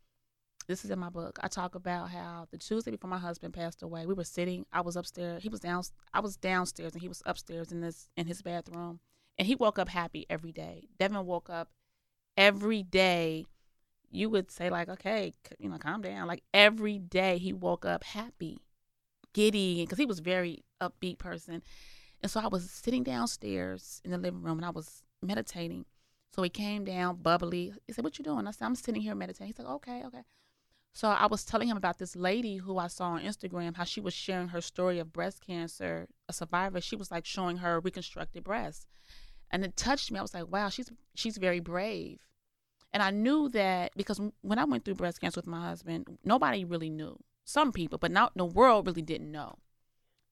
this 0.67 0.83
is 0.83 0.91
in 0.91 0.99
my 0.99 1.09
book. 1.09 1.39
I 1.41 1.47
talk 1.47 1.75
about 1.75 2.09
how 2.09 2.47
the 2.51 2.57
Tuesday 2.57 2.91
before 2.91 3.09
my 3.09 3.17
husband 3.17 3.53
passed 3.53 3.81
away, 3.81 4.05
we 4.05 4.13
were 4.13 4.23
sitting, 4.23 4.65
I 4.71 4.81
was 4.81 4.95
upstairs, 4.95 5.41
he 5.41 5.49
was 5.49 5.61
down 5.61 5.83
I 6.13 6.19
was 6.19 6.35
downstairs 6.35 6.93
and 6.93 7.01
he 7.01 7.07
was 7.07 7.23
upstairs 7.25 7.71
in 7.71 7.81
this 7.81 8.09
in 8.17 8.27
his 8.27 8.41
bathroom. 8.41 8.99
And 9.37 9.47
he 9.47 9.55
woke 9.55 9.79
up 9.79 9.89
happy 9.89 10.25
every 10.29 10.51
day. 10.51 10.87
Devin 10.99 11.25
woke 11.25 11.49
up 11.49 11.69
every 12.35 12.83
day. 12.83 13.45
You 14.09 14.29
would 14.29 14.51
say 14.51 14.69
like, 14.69 14.89
okay, 14.89 15.33
you 15.59 15.69
know, 15.69 15.77
calm 15.77 16.01
down. 16.01 16.27
Like 16.27 16.43
every 16.53 16.97
day 16.97 17.37
he 17.37 17.53
woke 17.53 17.85
up 17.85 18.03
happy 18.03 18.59
giddy 19.33 19.83
because 19.83 19.99
he 19.99 20.05
was 20.05 20.19
very 20.19 20.63
upbeat 20.81 21.19
person. 21.19 21.61
And 22.21 22.31
so 22.31 22.39
I 22.39 22.47
was 22.47 22.69
sitting 22.69 23.03
downstairs 23.03 24.01
in 24.03 24.11
the 24.11 24.17
living 24.17 24.41
room 24.41 24.57
and 24.57 24.65
I 24.65 24.71
was 24.71 25.03
meditating. 25.21 25.85
So 26.35 26.41
he 26.41 26.49
came 26.49 26.83
down 26.83 27.17
bubbly. 27.17 27.73
He 27.85 27.93
said, 27.93 28.03
What 28.03 28.17
you 28.17 28.23
doing? 28.23 28.47
I 28.47 28.51
said, 28.51 28.65
I'm 28.65 28.75
sitting 28.75 29.01
here 29.01 29.15
meditating. 29.15 29.47
He's 29.47 29.59
like, 29.59 29.73
Okay, 29.75 30.03
okay. 30.05 30.23
So 30.93 31.09
I 31.09 31.27
was 31.27 31.45
telling 31.45 31.67
him 31.67 31.77
about 31.77 31.99
this 31.99 32.15
lady 32.15 32.57
who 32.57 32.77
I 32.77 32.87
saw 32.87 33.11
on 33.11 33.21
Instagram, 33.21 33.75
how 33.75 33.83
she 33.83 34.01
was 34.01 34.13
sharing 34.13 34.47
her 34.47 34.61
story 34.61 34.97
of 34.97 35.13
breast 35.13 35.45
cancer, 35.45 36.07
a 36.27 36.33
survivor. 36.33 36.81
She 36.81 36.95
was 36.95 37.11
like 37.11 37.25
showing 37.25 37.57
her 37.57 37.79
reconstructed 37.79 38.43
breast. 38.43 38.87
And 39.51 39.63
it 39.63 39.77
touched 39.77 40.11
me. 40.11 40.19
I 40.19 40.23
was 40.23 40.33
like, 40.33 40.47
wow, 40.51 40.69
she's 40.69 40.89
she's 41.13 41.37
very 41.37 41.59
brave. 41.59 42.19
And 42.93 43.03
I 43.03 43.11
knew 43.11 43.49
that 43.49 43.91
because 43.95 44.19
when 44.41 44.59
I 44.59 44.65
went 44.65 44.85
through 44.85 44.95
breast 44.95 45.21
cancer 45.21 45.39
with 45.39 45.47
my 45.47 45.67
husband, 45.67 46.17
nobody 46.23 46.65
really 46.65 46.89
knew. 46.89 47.17
Some 47.45 47.71
people, 47.71 47.97
but 47.97 48.11
not 48.11 48.33
the 48.35 48.45
world 48.45 48.87
really 48.87 49.01
didn't 49.01 49.31
know. 49.31 49.59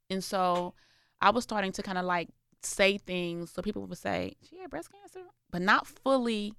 And 0.09 0.23
so 0.23 0.73
I 1.21 1.29
was 1.29 1.43
starting 1.43 1.71
to 1.73 1.83
kind 1.83 1.97
of 1.97 2.05
like 2.05 2.29
say 2.61 2.97
things 2.97 3.51
so 3.51 3.61
people 3.61 3.85
would 3.85 3.97
say, 3.97 4.33
She 4.49 4.59
had 4.59 4.69
breast 4.69 4.91
cancer, 4.91 5.27
but 5.51 5.61
not 5.61 5.87
fully 5.87 6.53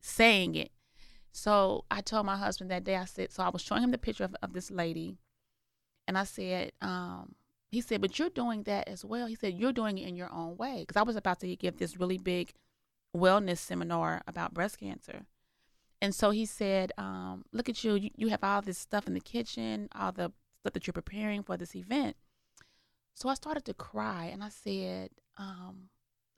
saying 0.00 0.54
it. 0.54 0.72
So 1.32 1.84
I 1.90 2.02
told 2.02 2.26
my 2.26 2.36
husband 2.36 2.70
that 2.70 2.84
day, 2.84 2.96
I 2.96 3.06
said, 3.06 3.32
so 3.32 3.42
I 3.42 3.48
was 3.48 3.62
showing 3.62 3.82
him 3.82 3.90
the 3.90 3.98
picture 3.98 4.24
of, 4.24 4.36
of 4.42 4.52
this 4.52 4.70
lady. 4.70 5.16
And 6.06 6.18
I 6.18 6.24
said, 6.24 6.72
um, 6.82 7.34
he 7.70 7.80
said, 7.80 8.02
but 8.02 8.18
you're 8.18 8.28
doing 8.28 8.64
that 8.64 8.86
as 8.86 9.04
well. 9.04 9.26
He 9.26 9.34
said, 9.34 9.54
you're 9.54 9.72
doing 9.72 9.96
it 9.96 10.06
in 10.06 10.14
your 10.14 10.30
own 10.30 10.56
way. 10.58 10.84
Because 10.86 11.00
I 11.00 11.04
was 11.04 11.16
about 11.16 11.40
to 11.40 11.56
give 11.56 11.78
this 11.78 11.98
really 11.98 12.18
big 12.18 12.52
wellness 13.16 13.58
seminar 13.58 14.20
about 14.26 14.52
breast 14.52 14.78
cancer. 14.78 15.22
And 16.02 16.14
so 16.14 16.30
he 16.30 16.44
said, 16.44 16.92
um, 16.98 17.44
look 17.52 17.68
at 17.68 17.82
you. 17.82 17.94
you. 17.94 18.10
You 18.16 18.28
have 18.28 18.44
all 18.44 18.60
this 18.60 18.78
stuff 18.78 19.06
in 19.06 19.14
the 19.14 19.20
kitchen, 19.20 19.88
all 19.94 20.12
the 20.12 20.32
stuff 20.60 20.74
that 20.74 20.86
you're 20.86 20.92
preparing 20.92 21.42
for 21.42 21.56
this 21.56 21.74
event. 21.74 22.16
So 23.14 23.28
I 23.28 23.34
started 23.34 23.64
to 23.66 23.74
cry 23.74 24.26
and 24.26 24.42
I 24.42 24.48
said, 24.48 25.10
um, 25.38 25.88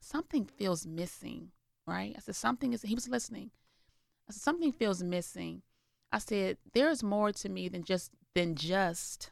something 0.00 0.44
feels 0.44 0.87
missing, 0.87 1.48
right? 1.87 2.14
I 2.16 2.20
said, 2.20 2.37
something 2.37 2.72
is, 2.72 2.83
he 2.83 2.94
was 2.94 3.09
listening. 3.09 3.50
I 4.28 4.32
said, 4.32 4.42
something 4.42 4.72
feels 4.72 5.02
missing. 5.02 5.62
I 6.12 6.18
said, 6.18 6.58
there's 6.72 7.02
more 7.02 7.32
to 7.32 7.48
me 7.48 7.68
than 7.68 7.84
just, 7.84 8.10
than 8.34 8.54
just 8.54 9.30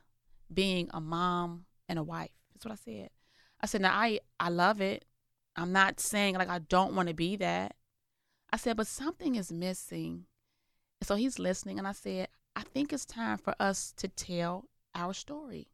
being 0.53 0.89
a 0.93 1.01
mom 1.01 1.67
and 1.89 1.99
a 1.99 2.03
wife. 2.03 2.31
That's 2.53 2.65
what 2.65 2.73
I 2.73 2.77
said. 2.77 3.11
I 3.61 3.67
said, 3.67 3.83
now 3.83 3.93
I, 3.95 4.21
I 4.41 4.49
love 4.49 4.81
it. 4.81 5.05
I'm 5.57 5.73
not 5.73 6.01
saying 6.01 6.35
like 6.37 6.49
I 6.49 6.59
don't 6.59 6.95
want 6.95 7.09
to 7.09 7.15
be 7.15 7.37
that. 7.37 7.75
I 8.53 8.57
said, 8.57 8.77
but 8.77 8.87
something 8.87 9.35
is 9.35 9.53
missing. 9.53 10.25
And 11.01 11.07
so 11.07 11.15
he's 11.15 11.39
listening 11.39 11.79
and 11.79 11.87
I 11.87 11.93
said, 11.93 12.29
I 12.57 12.63
think 12.63 12.93
it's 12.93 13.07
time 13.07 13.39
for 13.39 13.55
us 13.61 13.93
to 13.97 14.09
tell 14.09 14.67
our 14.95 15.15
story. 15.15 15.69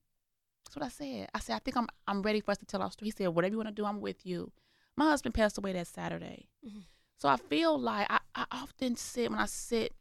That's 0.65 0.77
what 0.77 0.85
I 0.85 0.89
said. 0.89 1.29
I 1.35 1.41
said, 1.41 1.57
I 1.57 1.59
think 1.61 1.77
I'm 1.77 1.87
I'm 2.07 2.23
ready 2.23 2.41
for 2.41 2.51
us 2.53 2.59
to 2.59 2.67
tell 2.67 2.83
our 2.83 2.91
story. 2.91 3.09
He 3.09 3.11
said, 3.17 3.29
Whatever 3.29 3.53
you 3.53 3.59
want 3.59 3.69
to 3.69 3.75
do, 3.75 3.87
I'm 3.87 4.01
with 4.01 4.25
you. 4.27 4.53
My 4.97 5.07
husband 5.07 5.35
passed 5.35 5.59
away 5.59 5.73
that 5.73 5.87
Saturday. 5.87 6.49
Mhm. 6.67 6.85
So 7.19 7.29
I 7.29 7.37
feel 7.37 7.79
like 7.79 8.07
I, 8.09 8.21
I 8.35 8.45
often 8.53 8.95
sit 8.95 9.31
when 9.31 9.41
I 9.41 9.47
sit 9.47 9.93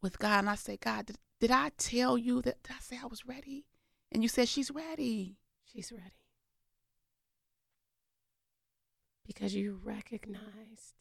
with 0.00 0.18
God 0.20 0.38
and 0.38 0.48
I 0.48 0.54
say, 0.54 0.76
God, 0.76 1.06
did, 1.06 1.18
did 1.40 1.50
I 1.50 1.70
tell 1.76 2.16
you 2.16 2.40
that 2.42 2.62
did 2.62 2.76
I 2.76 2.80
say 2.80 2.98
I 3.02 3.06
was 3.06 3.26
ready? 3.26 3.66
And 4.12 4.22
you 4.22 4.28
said 4.28 4.48
she's 4.48 4.70
ready. 4.70 5.36
She's 5.64 5.90
ready. 5.90 6.04
Because 9.26 9.56
you 9.56 9.80
recognized 9.82 10.94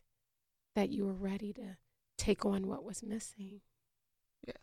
that 0.73 0.89
you 0.89 1.05
were 1.05 1.13
ready 1.13 1.53
to 1.53 1.77
take 2.17 2.43
on 2.43 2.65
what 2.65 2.83
was 2.83 3.03
missing. 3.03 3.61
Yes. 4.45 4.57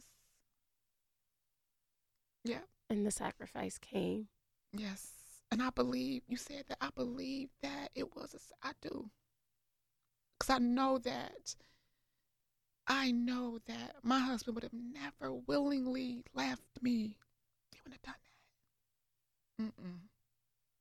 Yeah. 2.45 2.59
And 2.91 3.07
the 3.07 3.13
sacrifice 3.13 3.79
came. 3.79 4.27
Yes. 4.77 5.13
And 5.53 5.63
I 5.63 5.71
believe 5.71 6.23
you 6.27 6.37
said 6.37 6.65
that 6.69 6.79
I 6.81 6.89
believe 6.97 7.51
that 7.63 7.91
it 7.95 8.17
was 8.17 8.35
a 8.35 8.67
I 8.67 8.73
do. 8.81 9.11
Cuz 10.43 10.51
I 10.51 10.59
know 10.59 10.99
that 10.99 11.55
I 12.89 13.13
know 13.13 13.61
that 13.67 14.03
my 14.03 14.19
husband 14.19 14.57
would 14.57 14.65
have 14.65 14.73
never 14.73 15.33
willingly 15.33 16.25
left 16.35 16.83
me. 16.83 17.17
He 17.71 17.79
wouldn't 17.85 18.05
have 18.05 18.15
done 18.15 18.23
that. 19.57 19.65
Mm-mm. 19.65 19.99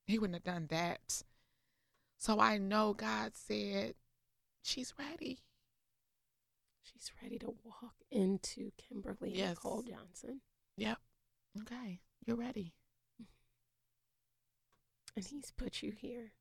He 0.07 0.17
wouldn't 0.17 0.33
have 0.33 0.55
done 0.55 0.65
that. 0.71 1.21
So 2.17 2.39
I 2.39 2.57
know 2.57 2.95
God 2.95 3.35
said 3.35 3.93
she's 4.63 4.95
ready. 4.97 5.43
She's 6.81 7.11
ready 7.21 7.37
to 7.37 7.53
walk 7.63 7.97
into 8.09 8.71
Kimberly 8.77 9.31
Yes. 9.35 9.49
Nicole 9.49 9.83
Johnson. 9.83 10.41
Yep. 10.75 10.97
Okay. 11.61 11.99
You're 12.25 12.35
ready. 12.35 12.73
And 15.15 15.23
he's 15.23 15.51
put 15.51 15.83
you 15.83 15.91
here. 15.91 16.33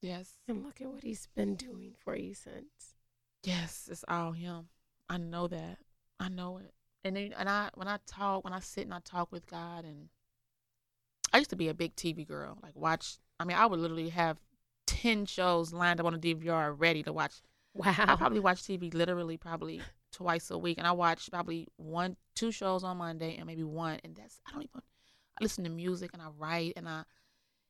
Yes. 0.00 0.34
And 0.46 0.64
look 0.64 0.80
at 0.80 0.88
what 0.88 1.02
he's 1.02 1.28
been 1.34 1.56
doing 1.56 1.92
for 1.96 2.16
you 2.16 2.34
since. 2.34 2.94
Yes, 3.42 3.88
it's 3.90 4.04
all 4.08 4.32
him. 4.32 4.68
I 5.08 5.16
know 5.16 5.48
that. 5.48 5.78
I 6.20 6.28
know 6.28 6.58
it. 6.58 6.72
And 7.04 7.16
then, 7.16 7.32
and 7.36 7.48
I 7.48 7.70
when 7.74 7.88
I 7.88 7.98
talk, 8.06 8.44
when 8.44 8.52
I 8.52 8.60
sit 8.60 8.84
and 8.84 8.94
I 8.94 9.00
talk 9.04 9.32
with 9.32 9.46
God, 9.46 9.84
and 9.84 10.08
I 11.32 11.38
used 11.38 11.50
to 11.50 11.56
be 11.56 11.68
a 11.68 11.74
big 11.74 11.94
TV 11.96 12.26
girl. 12.26 12.58
Like 12.62 12.76
watch. 12.76 13.18
I 13.40 13.44
mean, 13.44 13.56
I 13.56 13.66
would 13.66 13.78
literally 13.78 14.08
have 14.10 14.38
ten 14.86 15.26
shows 15.26 15.72
lined 15.72 16.00
up 16.00 16.06
on 16.06 16.18
the 16.18 16.34
DVR 16.34 16.74
ready 16.76 17.02
to 17.04 17.12
watch. 17.12 17.40
Wow. 17.74 17.94
I 17.96 18.16
probably 18.16 18.40
watch 18.40 18.62
TV 18.62 18.92
literally 18.92 19.36
probably 19.36 19.80
twice 20.12 20.50
a 20.50 20.58
week, 20.58 20.78
and 20.78 20.86
I 20.86 20.92
watch 20.92 21.30
probably 21.30 21.68
one, 21.76 22.16
two 22.34 22.50
shows 22.50 22.82
on 22.82 22.96
Monday, 22.96 23.36
and 23.36 23.46
maybe 23.46 23.62
one, 23.62 24.00
and 24.04 24.16
that's 24.16 24.40
I 24.46 24.52
don't 24.52 24.62
even. 24.62 24.82
I 25.40 25.44
listen 25.44 25.64
to 25.64 25.70
music 25.70 26.10
and 26.12 26.20
I 26.20 26.28
write 26.36 26.72
and 26.76 26.88
I 26.88 27.04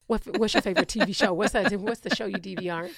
What, 0.08 0.38
what's 0.38 0.54
your 0.54 0.62
favorite 0.62 0.88
TV 0.88 1.14
show? 1.14 1.34
What's 1.34 1.52
that? 1.52 1.70
What's 1.78 2.00
the 2.00 2.14
show 2.14 2.24
you 2.24 2.38
DVR? 2.38 2.90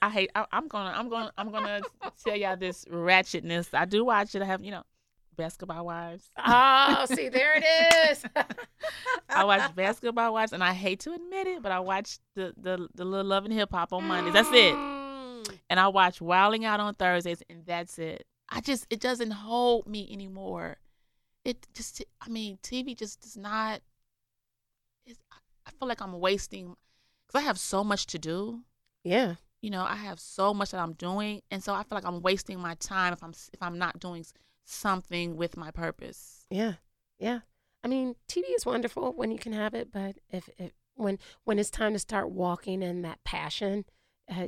I 0.00 0.08
hate. 0.08 0.30
I, 0.36 0.46
I'm 0.52 0.68
gonna. 0.68 0.94
I'm 0.96 1.08
gonna. 1.08 1.32
I'm 1.36 1.50
gonna 1.50 1.80
tell 2.24 2.36
y'all 2.36 2.56
this 2.56 2.84
ratchetness. 2.84 3.74
I 3.74 3.84
do 3.86 4.04
watch 4.04 4.36
it. 4.36 4.42
I 4.42 4.44
have 4.44 4.62
you 4.62 4.70
know, 4.70 4.84
Basketball 5.36 5.84
Wives. 5.84 6.30
Oh, 6.38 7.06
see, 7.08 7.28
there 7.28 7.54
it 7.56 7.64
is. 8.08 8.24
I 9.28 9.42
watch 9.42 9.74
Basketball 9.74 10.32
Wives, 10.32 10.52
and 10.52 10.62
I 10.62 10.74
hate 10.74 11.00
to 11.00 11.12
admit 11.12 11.48
it, 11.48 11.60
but 11.60 11.72
I 11.72 11.80
watch 11.80 12.18
the 12.36 12.54
the 12.56 12.88
the 12.94 13.04
little 13.04 13.26
Love 13.26 13.44
and 13.44 13.52
Hip 13.52 13.72
Hop 13.72 13.92
on 13.92 14.04
Mondays. 14.04 14.32
That's 14.32 14.48
it. 14.50 14.74
Mm. 14.74 15.58
And 15.68 15.80
I 15.80 15.88
watch 15.88 16.20
Wilding 16.20 16.64
Out 16.64 16.78
on 16.78 16.94
Thursdays, 16.94 17.42
and 17.50 17.66
that's 17.66 17.98
it. 17.98 18.26
I 18.48 18.60
just 18.60 18.86
it 18.90 19.00
doesn't 19.00 19.32
hold 19.32 19.88
me 19.88 20.08
anymore. 20.12 20.76
It 21.44 21.66
just. 21.74 22.04
I 22.20 22.28
mean, 22.28 22.58
TV 22.62 22.96
just 22.96 23.22
does 23.22 23.36
not. 23.36 23.80
It's, 25.04 25.18
I 25.66 25.70
feel 25.70 25.88
like 25.88 26.00
I'm 26.00 26.18
wasting. 26.20 26.76
because 27.26 27.42
I 27.42 27.44
have 27.44 27.58
so 27.58 27.82
much 27.84 28.06
to 28.06 28.18
do. 28.18 28.62
Yeah. 29.02 29.34
You 29.60 29.70
know, 29.70 29.82
I 29.82 29.96
have 29.96 30.20
so 30.20 30.52
much 30.52 30.72
that 30.72 30.80
I'm 30.80 30.92
doing, 30.92 31.40
and 31.50 31.62
so 31.64 31.72
I 31.72 31.82
feel 31.84 31.96
like 31.96 32.04
I'm 32.04 32.20
wasting 32.20 32.60
my 32.60 32.74
time 32.74 33.12
if 33.12 33.22
I'm 33.22 33.32
if 33.52 33.62
I'm 33.62 33.78
not 33.78 33.98
doing 33.98 34.24
something 34.64 35.36
with 35.36 35.56
my 35.56 35.70
purpose. 35.70 36.46
Yeah. 36.50 36.74
Yeah. 37.18 37.40
I 37.82 37.88
mean, 37.88 38.16
TV 38.28 38.44
is 38.54 38.66
wonderful 38.66 39.12
when 39.12 39.30
you 39.30 39.38
can 39.38 39.52
have 39.52 39.74
it, 39.74 39.90
but 39.92 40.16
if 40.30 40.48
it 40.58 40.74
when 40.96 41.18
when 41.44 41.58
it's 41.58 41.70
time 41.70 41.92
to 41.94 41.98
start 41.98 42.30
walking 42.30 42.82
in 42.82 43.02
that 43.02 43.22
passion, 43.24 43.84
uh, 44.30 44.46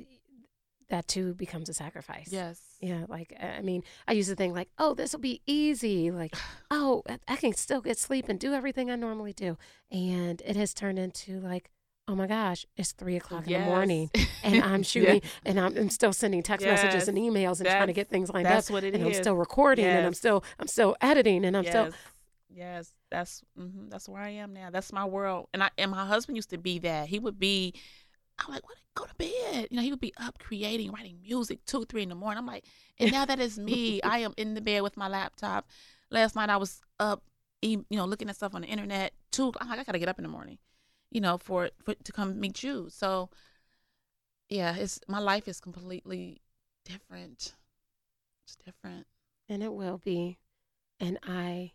that 0.89 1.09
too 1.09 1.35
becomes 1.35 1.69
a 1.69 1.75
sacrifice. 1.75 2.29
Yes. 2.31 2.61
Yeah, 2.81 3.05
like 3.09 3.35
I 3.41 3.61
mean, 3.63 3.83
I 4.07 4.13
used 4.13 4.29
to 4.29 4.37
think 4.37 4.55
like, 4.55 4.69
oh, 4.79 4.95
this 4.95 5.13
will 5.13 5.21
be 5.21 5.43
easy. 5.47 6.11
Like, 6.11 6.35
oh, 6.71 7.03
I- 7.29 7.37
can 7.37 7.53
still 7.55 7.81
get 7.81 7.99
sleep 7.99 8.29
and 8.29 8.39
do 8.41 8.55
everything 8.55 8.91
I 8.91 8.97
normally 8.97 9.33
do, 9.33 9.59
and 9.91 10.43
it 10.45 10.57
has 10.57 10.73
turned 10.75 10.99
into 10.99 11.41
like, 11.41 11.71
oh 12.09 12.15
my 12.15 12.27
gosh, 12.27 12.67
it's 12.77 12.93
three 12.93 13.17
o'clock 13.17 13.47
in 13.47 13.53
the 13.53 13.67
morning, 13.67 14.11
and 14.43 14.63
I'm 14.63 14.83
shooting, 14.83 15.23
and 15.45 15.59
I'm, 15.61 15.77
I'm 15.77 15.91
still 15.91 16.13
sending 16.13 16.43
text 16.43 16.65
messages 16.65 17.09
and 17.09 17.19
emails 17.19 17.61
and 17.61 17.69
trying 17.69 17.89
to 17.89 17.93
get 17.93 18.09
things 18.09 18.31
lined 18.31 18.47
That's 18.47 18.71
up, 18.71 18.75
what 18.75 18.85
it 18.85 18.95
is. 18.95 19.01
and 19.01 19.09
I'm 19.09 19.15
still 19.15 19.37
recording, 19.37 19.85
and 19.85 20.07
I'm 20.07 20.15
still 20.15 20.45
I'm 20.59 20.69
still 20.69 20.97
editing, 21.01 21.45
and 21.45 21.57
I'm 21.57 21.65
yes. 21.65 21.73
still 21.73 21.93
Yes, 22.57 22.95
that's 23.11 23.43
mm-hmm, 23.59 23.91
that's 23.91 24.09
where 24.09 24.23
I 24.23 24.31
am 24.31 24.55
now. 24.55 24.71
That's 24.71 24.91
my 24.91 25.05
world. 25.05 25.49
And 25.53 25.63
I 25.63 25.71
and 25.77 25.91
my 25.91 26.07
husband 26.07 26.37
used 26.37 26.51
to 26.51 26.59
be 26.59 26.79
that. 26.81 27.09
He 27.09 27.19
would 27.19 27.39
be. 27.39 27.75
I'm 28.39 28.53
like, 28.53 28.65
what? 28.69 28.77
Go 28.95 29.05
to 29.05 29.15
bed. 29.17 29.69
You 29.71 29.77
know, 29.77 29.83
he 29.83 29.91
would 29.91 30.01
be 30.01 30.13
up 30.19 30.39
creating, 30.39 30.93
writing 30.93 31.19
music 31.23 31.65
two, 31.67 31.85
three 31.85 32.03
in 32.03 32.09
the 32.09 32.15
morning. 32.15 32.39
I'm 32.39 32.47
like, 32.47 32.65
and 32.99 33.13
now 33.13 33.25
that 33.25 33.41
is 33.41 33.59
me. 33.61 34.01
I 34.03 34.19
am 34.19 34.35
in 34.37 34.55
the 34.55 34.61
bed 34.61 34.83
with 34.83 34.97
my 34.97 35.09
laptop. 35.09 35.69
Last 36.11 36.37
night 36.37 36.51
I 36.51 36.57
was 36.57 36.81
up, 37.01 37.23
you 37.63 37.85
know, 37.91 38.05
looking 38.07 38.29
at 38.29 38.37
stuff 38.37 38.55
on 38.55 38.63
the 38.63 38.69
internet. 38.69 39.13
Two, 39.33 39.53
I'm 39.61 39.69
like, 39.69 39.81
I 39.81 39.85
gotta 39.85 39.99
get 39.99 40.09
up 40.09 40.19
in 40.19 40.23
the 40.23 40.29
morning, 40.31 40.59
you 41.11 41.21
know, 41.21 41.39
for 41.39 41.71
for 41.85 41.95
to 41.95 42.13
come 42.13 42.39
meet 42.41 42.63
you. 42.63 42.89
So, 42.91 43.31
yeah, 44.49 44.77
it's 44.77 45.01
my 45.09 45.19
life 45.19 45.49
is 45.49 45.61
completely 45.61 46.43
different. 46.85 47.55
It's 48.45 48.57
different. 48.57 49.07
and 49.49 49.63
it 49.63 49.73
will 49.73 49.99
be 49.99 50.39
and 51.01 51.19
i 51.25 51.73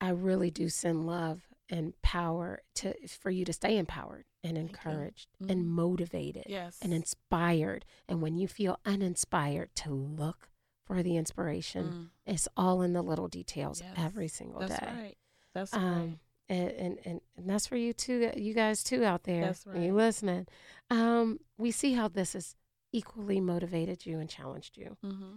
i 0.00 0.08
really 0.10 0.50
do 0.50 0.68
send 0.68 1.06
love 1.06 1.47
and 1.70 2.00
power 2.02 2.62
to 2.74 2.94
for 3.08 3.30
you 3.30 3.44
to 3.44 3.52
stay 3.52 3.76
empowered 3.76 4.24
and 4.42 4.56
encouraged 4.56 5.28
Mhm. 5.42 5.50
and 5.50 5.68
motivated 5.68 6.44
Yes. 6.48 6.78
and 6.80 6.92
inspired 6.94 7.84
and 8.08 8.22
when 8.22 8.36
you 8.36 8.48
feel 8.48 8.78
uninspired 8.84 9.74
to 9.76 9.92
look 9.92 10.50
for 10.86 11.02
the 11.02 11.16
inspiration 11.16 11.84
Mm. 11.92 12.10
it's 12.32 12.48
all 12.56 12.80
in 12.82 12.92
the 12.94 13.02
little 13.02 13.28
details 13.28 13.80
Yes, 13.82 13.94
every 13.96 14.28
single 14.28 14.60
That's 14.60 14.78
day 14.80 14.86
That's 14.86 14.96
right. 14.98 15.18
That's 15.54 15.72
right. 15.74 15.82
um 15.82 16.20
and, 16.48 16.70
and 16.70 16.98
and 17.04 17.20
and 17.36 17.50
that's 17.50 17.66
for 17.66 17.76
you 17.76 17.92
too 17.92 18.32
you 18.36 18.54
guys 18.54 18.82
too 18.82 19.04
out 19.04 19.24
there 19.24 19.46
That's 19.46 19.66
right. 19.66 19.82
you 19.82 19.94
listening 19.94 20.46
um 20.90 21.40
we 21.58 21.70
see 21.70 21.92
how 21.92 22.08
this 22.08 22.32
has 22.32 22.56
equally 22.92 23.38
motivated 23.40 24.06
you 24.06 24.18
and 24.18 24.30
challenged 24.30 24.78
you 24.78 24.96
Mm-hmm. 25.04 25.34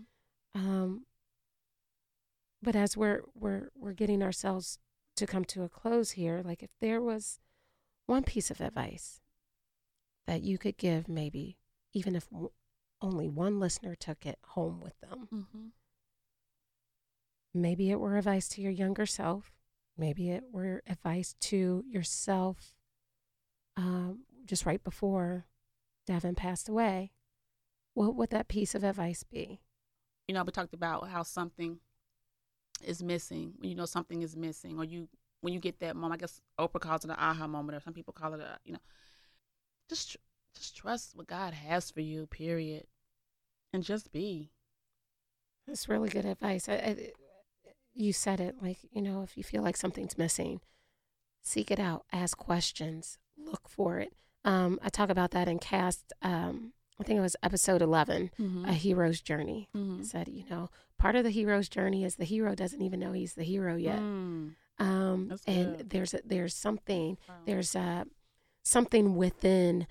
um, 0.55 1.05
but 2.61 2.75
as 2.75 2.95
we're 2.95 3.21
we're 3.33 3.69
we're 3.75 3.93
getting 3.93 4.21
ourselves 4.23 4.79
to 5.15 5.28
come 5.28 5.45
to 5.45 5.63
a 5.63 5.69
close 5.69 6.12
here, 6.12 6.41
like 6.43 6.63
if 6.63 6.69
there 6.80 7.02
was 7.02 7.39
one 8.06 8.24
piece 8.24 8.50
of 8.52 8.62
advice 8.62 9.19
that 10.28 10.41
you 10.41 10.58
could 10.58 10.78
give, 10.78 11.08
maybe 11.08 11.58
even 11.93 12.15
if 12.15 12.30
w- 12.30 12.52
only 13.02 13.28
one 13.28 13.60
listener 13.60 13.95
took 13.95 14.26
it 14.26 14.39
home 14.50 14.80
with 14.82 15.00
them, 15.02 15.28
Mm-hmm. 15.34 15.67
maybe 17.54 17.91
it 17.91 18.00
were 18.00 18.17
advice 18.17 18.47
to 18.50 18.62
your 18.62 18.71
younger 18.71 19.06
self, 19.06 19.52
maybe 19.97 20.30
it 20.30 20.43
were 20.52 20.82
advice 20.88 21.36
to 21.41 21.84
yourself, 21.88 22.74
um, 23.78 24.19
just 24.45 24.65
right 24.65 24.84
before 24.84 25.45
Devin 26.08 26.36
passed 26.36 26.69
away. 26.69 27.12
What 27.93 28.15
would 28.15 28.30
that 28.30 28.47
piece 28.47 28.74
of 28.76 28.84
advice 28.84 29.24
be? 29.24 29.62
You 30.28 30.36
know, 30.36 30.43
we 30.43 30.52
talked 30.52 30.74
about 30.74 31.10
how 31.10 31.24
something 31.24 31.80
is 32.85 33.03
missing. 33.03 33.53
When 33.57 33.69
you 33.69 33.75
know 33.75 33.85
something 33.85 34.21
is 34.21 34.35
missing, 34.35 34.77
or 34.77 34.83
you 34.83 35.07
when 35.41 35.53
you 35.53 35.59
get 35.59 35.79
that 35.79 35.95
moment. 35.95 36.21
I 36.21 36.23
guess 36.23 36.41
Oprah 36.59 36.79
calls 36.79 37.03
it 37.05 37.09
an 37.11 37.17
aha 37.17 37.47
moment, 37.47 37.75
or 37.75 37.81
some 37.81 37.93
people 37.93 38.13
call 38.13 38.33
it 38.33 38.39
a 38.39 38.57
you 38.63 38.73
know, 38.73 38.79
just 39.89 40.11
tr- 40.11 40.17
just 40.55 40.75
trust 40.75 41.15
what 41.15 41.27
God 41.27 41.53
has 41.53 41.91
for 41.91 42.01
you. 42.01 42.27
Period, 42.27 42.85
and 43.73 43.83
just 43.83 44.11
be. 44.11 44.51
That's 45.67 45.87
really 45.87 46.09
good 46.09 46.25
advice. 46.25 46.67
I, 46.67 46.73
I, 46.73 47.11
you 47.93 48.13
said 48.13 48.39
it 48.39 48.55
like, 48.61 48.79
you 48.91 49.01
know, 49.01 49.21
if 49.21 49.37
you 49.37 49.43
feel 49.43 49.61
like 49.61 49.77
something's 49.77 50.17
missing, 50.17 50.59
seek 51.43 51.69
it 51.71 51.79
out, 51.79 52.05
ask 52.11 52.37
questions, 52.37 53.17
look 53.37 53.69
for 53.69 53.99
it. 53.99 54.13
Um, 54.43 54.79
I 54.81 54.89
talk 54.89 55.09
about 55.09 55.31
that 55.31 55.47
in 55.47 55.59
cast, 55.59 56.13
um, 56.21 56.73
I 56.99 57.03
think 57.03 57.17
it 57.19 57.21
was 57.21 57.35
episode 57.43 57.81
11, 57.81 58.31
Mm-hmm. 58.39 58.65
A 58.65 58.73
Hero's 58.73 59.21
Journey. 59.21 59.69
I 60.01 60.03
said, 60.03 60.27
you 60.29 60.43
know, 60.49 60.69
part 61.01 61.15
of 61.15 61.23
the 61.23 61.29
hero's 61.31 61.67
journey 61.69 62.03
is 62.03 62.15
the 62.15 62.25
hero 62.25 62.53
doesn't 62.55 62.81
even 62.81 62.99
know 62.99 63.11
he's 63.11 63.33
the 63.33 63.43
hero 63.43 63.75
yet. 63.75 63.99
Mm. 63.99 64.55
Um, 64.79 65.37
and 65.47 65.77
good. 65.77 65.89
there's 65.89 66.13
a, 66.13 66.21
there's 66.25 66.55
something, 66.55 67.17
Wow. 67.27 67.35
there's 67.45 67.75
uh 67.75 68.03
something 68.63 69.15
within 69.15 69.87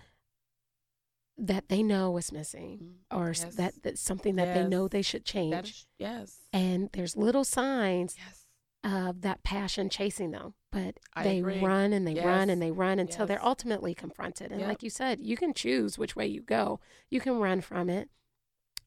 that 1.39 1.69
they 1.69 1.83
know 1.83 2.17
is 2.19 2.33
missing 2.33 2.79
Mm. 3.13 3.17
or 3.19 3.29
Yes. 3.29 3.55
that 3.57 3.83
that's 3.83 4.01
something 4.01 4.37
that 4.37 4.55
they 4.55 4.67
know 4.67 4.89
they 4.89 5.03
should 5.03 5.25
change. 5.25 5.71
Is, 5.71 5.87
yes. 5.99 6.39
and 6.53 6.91
there's 6.93 7.17
little 7.17 7.45
signs 7.45 8.15
Yes. 8.19 8.47
of 8.85 9.23
that 9.23 9.43
passion 9.43 9.89
chasing 9.91 10.31
them 10.33 10.55
but 10.73 10.99
I 11.15 11.25
they 11.25 11.39
agree. 11.39 11.61
run 11.61 11.93
and 11.93 12.07
they 12.07 12.15
run 12.21 12.49
and 12.51 12.63
they 12.63 12.71
run 12.71 12.99
until 12.99 13.27
they're 13.27 13.45
ultimately 13.45 13.95
confronted 13.95 14.51
and 14.53 14.61
Yep. 14.61 14.69
like 14.69 14.83
you 14.83 14.91
said 14.91 15.21
you 15.21 15.37
can 15.37 15.53
choose 15.55 15.99
which 15.99 16.15
way 16.15 16.27
you 16.27 16.43
go 16.43 16.79
you 17.11 17.21
can 17.21 17.39
run 17.39 17.61
from 17.61 17.89
it 17.91 18.09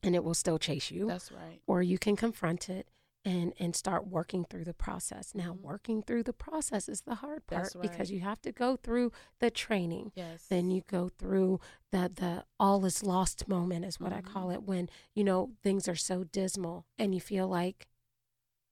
and 0.03 0.15
it 0.15 0.23
will 0.23 0.33
still 0.33 0.59
chase 0.59 0.91
you 0.91 1.07
That's 1.07 1.31
right. 1.31 1.61
or 1.65 1.81
you 1.81 1.97
can 1.97 2.15
confront 2.15 2.69
it 2.69 2.87
and 3.25 3.53
and 3.57 3.73
start 3.73 4.05
working 4.07 4.43
through 4.43 4.65
the 4.65 4.73
process 4.73 5.33
now 5.33 5.53
Mhm. 5.53 5.61
working 5.61 6.03
through 6.03 6.23
the 6.23 6.33
process 6.33 6.89
is 6.89 7.01
the 7.01 7.15
hard 7.15 7.47
part 7.47 7.63
That's 7.71 7.75
because 7.75 8.11
you 8.11 8.19
have 8.19 8.41
to 8.41 8.51
go 8.51 8.75
through 8.75 9.13
the 9.39 9.49
training 9.49 10.11
Yes. 10.13 10.45
then 10.47 10.69
you 10.69 10.81
go 10.87 11.07
through 11.07 11.61
the 11.91 12.11
the 12.13 12.45
all 12.59 12.83
is 12.83 13.01
lost 13.01 13.47
moment 13.47 13.85
is 13.85 13.97
what 13.99 14.11
I 14.11 14.19
Mhm. 14.21 14.25
call 14.25 14.51
it 14.51 14.63
when 14.63 14.89
you 15.15 15.23
know 15.23 15.53
things 15.63 15.87
are 15.87 15.95
so 15.95 16.25
dismal 16.25 16.85
and 16.97 17.15
you 17.15 17.21
feel 17.21 17.47
like 17.47 17.87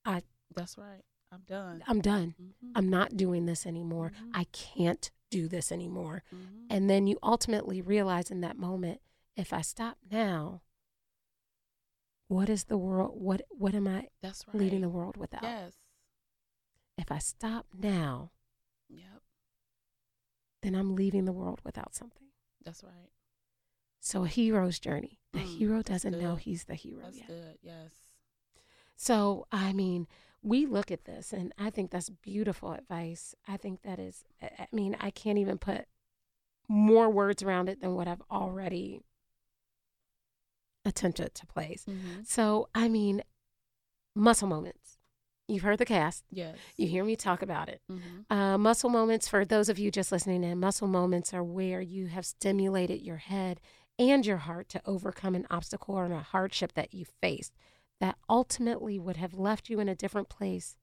I 0.05 0.23
That's 0.53 0.77
right. 0.77 1.05
I'm 1.31 1.43
done. 1.47 1.81
I'm 1.87 2.01
done. 2.01 2.35
Mhm. 2.37 2.71
I'm 2.75 2.89
not 2.89 3.15
doing 3.15 3.45
this 3.45 3.65
anymore. 3.65 4.11
Mhm. 4.11 4.31
I 4.33 4.43
can't 4.51 5.09
do 5.29 5.47
this 5.47 5.71
anymore. 5.71 6.23
Mhm. 6.33 6.65
And 6.69 6.89
then 6.89 7.07
you 7.07 7.17
ultimately 7.23 7.81
realize 7.81 8.29
in 8.29 8.41
that 8.41 8.57
moment, 8.57 8.99
if 9.37 9.53
I 9.53 9.61
stop 9.61 9.97
now, 10.11 10.61
what 12.31 12.49
is 12.49 12.63
the 12.65 12.77
world 12.77 13.11
what 13.13 13.41
what 13.49 13.75
am 13.75 13.87
I 13.87 14.07
That's 14.21 14.47
right. 14.47 14.55
leading 14.55 14.79
the 14.81 14.89
world 14.89 15.17
without? 15.17 15.43
Yes. 15.43 15.73
If 16.97 17.11
I 17.11 17.17
stop 17.17 17.67
now, 17.77 18.31
Yep. 18.89 19.21
then 20.61 20.75
I'm 20.75 20.95
leaving 20.95 21.25
the 21.25 21.31
world 21.33 21.59
without 21.65 21.93
something. 21.93 22.27
That's 22.63 22.83
right. 22.83 23.09
So 23.99 24.23
a 24.23 24.27
hero's 24.27 24.79
journey. 24.79 25.19
The 25.33 25.39
Mm, 25.39 25.57
hero 25.57 25.81
doesn't 25.81 26.17
know 26.19 26.35
he's 26.35 26.63
the 26.65 26.75
hero 26.75 27.03
That's 27.03 27.17
yet. 27.17 27.27
good. 27.27 27.57
Yes. 27.61 27.91
So, 28.95 29.47
I 29.51 29.73
mean, 29.73 30.07
we 30.41 30.65
look 30.65 30.91
at 30.91 31.05
this 31.05 31.33
and 31.33 31.53
I 31.57 31.69
think 31.69 31.91
that's 31.91 32.09
beautiful 32.09 32.71
advice. 32.73 33.35
I 33.47 33.57
think 33.57 33.81
that 33.81 33.99
is, 33.99 34.23
I 34.41 34.45
I 34.59 34.67
mean, 34.71 34.95
I 34.99 35.09
can't 35.11 35.37
even 35.37 35.57
put 35.57 35.85
more 36.69 37.09
words 37.09 37.43
around 37.43 37.67
it 37.69 37.81
than 37.81 37.95
what 37.95 38.07
I've 38.07 38.23
already 38.31 39.01
attempted 40.85 41.33
to 41.35 41.45
place. 41.45 41.85
Mm-hmm. 41.89 42.21
So, 42.25 42.69
I 42.73 42.87
mean, 42.89 43.21
muscle 44.15 44.47
moments. 44.47 44.97
You've 45.47 45.63
heard 45.63 45.79
the 45.79 45.85
cast, 45.85 46.23
Yes. 46.31 46.55
you 46.77 46.87
hear 46.87 47.03
me 47.03 47.15
talk 47.17 47.41
about 47.41 47.67
it. 47.67 47.81
Mm-hmm. 47.91 48.31
Uh, 48.33 48.57
muscle 48.57 48.89
moments, 48.89 49.27
for 49.27 49.43
those 49.43 49.67
of 49.67 49.77
you 49.77 49.91
just 49.91 50.11
listening 50.11 50.43
in, 50.45 50.59
muscle 50.59 50.87
moments 50.87 51.33
are 51.33 51.43
where 51.43 51.81
you 51.81 52.07
have 52.07 52.25
stimulated 52.25 53.01
your 53.01 53.17
head 53.17 53.59
and 53.99 54.25
your 54.25 54.37
heart 54.37 54.69
to 54.69 54.81
overcome 54.85 55.35
an 55.35 55.45
obstacle 55.51 55.95
or 55.95 56.05
a 56.05 56.19
hardship 56.21 56.71
that 56.73 56.93
you 56.93 57.05
faced 57.21 57.53
that 57.99 58.17
ultimately 58.29 58.97
would 58.97 59.17
have 59.17 59.33
left 59.33 59.69
you 59.69 59.79
in 59.81 59.89
a 59.89 59.95
different 59.95 60.29
place 60.29 60.77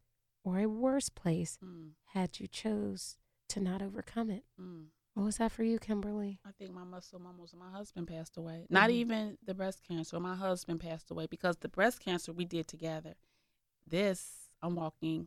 or 0.44 0.58
a 0.58 0.68
worse 0.68 1.08
place 1.08 1.58
Mm. 1.64 1.92
had 2.12 2.38
you 2.38 2.46
chose 2.46 3.16
to 3.48 3.60
not 3.60 3.80
overcome 3.80 4.28
it. 4.30 4.44
Mm. 4.60 4.88
What 5.18 5.24
was 5.24 5.38
that 5.38 5.50
for 5.50 5.64
you, 5.64 5.80
Kimberly? 5.80 6.38
I 6.46 6.52
think 6.52 6.70
my 6.72 6.84
muscle 6.84 7.18
mammals. 7.18 7.52
My 7.52 7.72
husband 7.72 8.06
passed 8.06 8.36
away. 8.36 8.68
Not 8.70 8.90
Mhm. 8.90 8.92
even 8.92 9.38
the 9.42 9.52
breast 9.52 9.82
cancer. 9.82 10.20
My 10.20 10.36
husband 10.36 10.78
passed 10.78 11.10
away 11.10 11.26
because 11.26 11.56
the 11.56 11.68
breast 11.68 11.98
cancer 11.98 12.32
we 12.32 12.44
did 12.44 12.68
together. 12.68 13.16
This 13.84 14.48
I'm 14.62 14.76
walking 14.76 15.26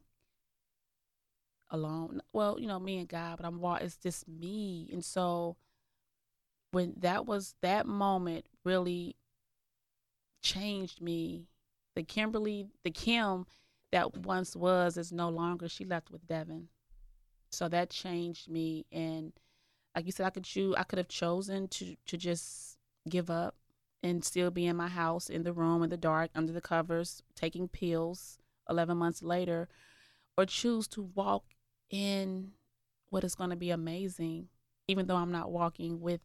alone. 1.69 2.21
Well, 2.31 2.57
you 2.57 2.67
know, 2.67 2.79
me 2.79 2.99
and 2.99 3.09
God, 3.09 3.35
but 3.35 3.45
I'm 3.45 3.59
wa- 3.59 3.79
It's 3.81 3.97
just 3.97 4.29
me, 4.29 4.89
and 4.93 5.03
so 5.03 5.57
when 6.71 6.93
that 6.99 7.25
was 7.25 7.55
that 7.59 7.85
moment 7.85 8.47
really 8.63 9.17
changed 10.41 11.01
me. 11.01 11.49
The 11.95 12.03
Kimberly, 12.03 12.69
the 12.83 12.91
Kim 12.91 13.45
that 13.91 14.15
once 14.19 14.55
was 14.55 14.95
is 14.95 15.11
no 15.11 15.27
longer. 15.27 15.67
She 15.67 15.83
left 15.83 16.11
with 16.11 16.25
Devin, 16.27 16.69
so 17.49 17.67
that 17.67 17.89
changed 17.89 18.47
me 18.47 18.85
and 18.89 19.33
like 19.95 20.05
you 20.05 20.11
said, 20.11 20.25
I 20.25 20.29
could 20.29 20.43
choose. 20.43 20.75
I 20.77 20.83
could 20.83 20.97
have 20.97 21.07
chosen 21.07 21.67
to 21.69 21.95
to 22.07 22.17
just 22.17 22.77
give 23.09 23.29
up 23.29 23.55
and 24.03 24.23
still 24.23 24.51
be 24.51 24.65
in 24.65 24.75
my 24.75 24.87
house 24.87 25.29
in 25.29 25.43
the 25.43 25.53
room 25.53 25.83
in 25.83 25.89
the 25.89 25.97
dark 25.97 26.31
under 26.35 26.53
the 26.53 26.61
covers 26.61 27.21
taking 27.35 27.67
pills 27.67 28.39
11 28.69 28.97
months 28.97 29.21
later 29.21 29.67
or 30.37 30.45
choose 30.45 30.87
to 30.87 31.09
walk 31.15 31.43
in 31.89 32.51
what 33.09 33.23
is 33.23 33.35
going 33.35 33.49
to 33.49 33.55
be 33.55 33.71
amazing 33.71 34.47
even 34.87 35.07
though 35.07 35.15
i'm 35.15 35.31
not 35.31 35.51
walking 35.51 35.99
with 35.99 36.21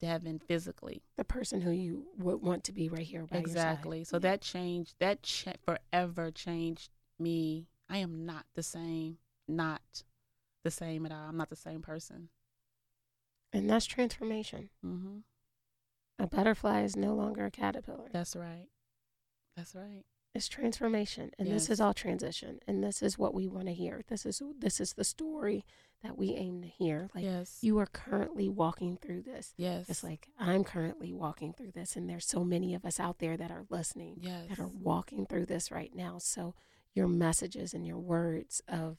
devin 0.00 0.38
physically. 0.38 1.02
The 1.16 1.24
person 1.24 1.60
who 1.60 1.70
you 1.70 2.06
would 2.18 2.42
want 2.42 2.64
to 2.64 2.72
be 2.72 2.88
right 2.88 3.02
here 3.06 3.26
by 3.26 3.38
exactly. 3.38 4.04
So 4.04 4.18
that 4.18 4.40
changed 4.40 4.94
that 4.98 5.22
cha- 5.22 5.52
forever 5.64 6.30
changed 6.30 6.90
me. 7.18 7.68
I 7.88 7.98
am 7.98 8.24
not 8.24 8.46
the 8.54 8.62
same 8.62 9.18
not 9.46 10.02
the 10.64 10.70
same 10.70 11.06
at 11.06 11.12
all. 11.12 11.28
I'm 11.28 11.36
not 11.36 11.50
the 11.50 11.56
same 11.56 11.82
person 11.82 12.28
and 13.52 13.68
that's 13.68 13.86
transformation. 13.86 14.70
hmm 14.82 15.18
A 16.18 16.26
butterfly 16.26 16.82
is 16.82 16.96
no 16.96 17.14
longer 17.14 17.46
a 17.46 17.50
caterpillar. 17.50 18.08
that's 18.12 18.34
right 18.36 18.68
that's 19.56 19.74
right 19.74 20.04
It's 20.34 20.48
transformation, 20.48 21.32
and 21.38 21.48
this 21.50 21.68
is 21.70 21.80
all 21.80 21.92
transition, 21.94 22.60
and 22.66 22.82
this 22.84 23.02
is 23.02 23.18
what 23.18 23.34
we 23.34 23.48
want 23.48 23.66
to 23.66 23.74
hear. 23.74 24.02
This 24.08 24.24
is 24.24 24.40
this 24.58 24.80
is 24.80 24.92
the 24.94 25.04
story 25.04 25.64
that 26.02 26.16
we 26.16 26.34
aim 26.34 26.62
to 26.62 26.68
hear. 26.68 27.10
Like 27.14 27.24
yes 27.24 27.58
you 27.60 27.78
are 27.78 27.86
currently 27.86 28.48
walking 28.48 28.96
through 28.96 29.22
this. 29.22 29.52
yes 29.56 29.88
It's 29.90 30.04
like 30.04 30.28
I'm 30.38 30.62
currently 30.64 31.12
walking 31.12 31.52
through 31.52 31.72
this, 31.72 31.96
and 31.96 32.08
there's 32.08 32.26
so 32.26 32.44
many 32.44 32.74
of 32.74 32.84
us 32.84 33.00
out 33.00 33.18
there 33.18 33.36
that 33.36 33.50
are 33.50 33.66
listening, 33.68 34.18
yes 34.20 34.46
that 34.48 34.58
are 34.60 34.68
walking 34.68 35.26
through 35.26 35.46
this 35.46 35.70
right 35.72 35.94
now. 35.94 36.18
So 36.18 36.54
your 36.94 37.08
messages 37.08 37.74
and 37.74 37.84
your 37.86 37.98
words 37.98 38.62
of 38.68 38.98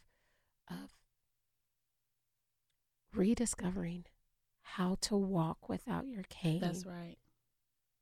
of 0.69 0.91
rediscovering 3.13 4.05
how 4.61 4.97
to 5.01 5.15
walk 5.15 5.67
without 5.69 6.07
your 6.07 6.23
cane 6.29 6.59
that's 6.61 6.85
right 6.85 7.17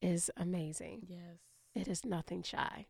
is 0.02 0.30
amazing. 0.38 1.02
yes 1.08 1.38
It 1.76 1.88
is 1.88 2.06
nothing 2.06 2.44
shy. 2.44 2.88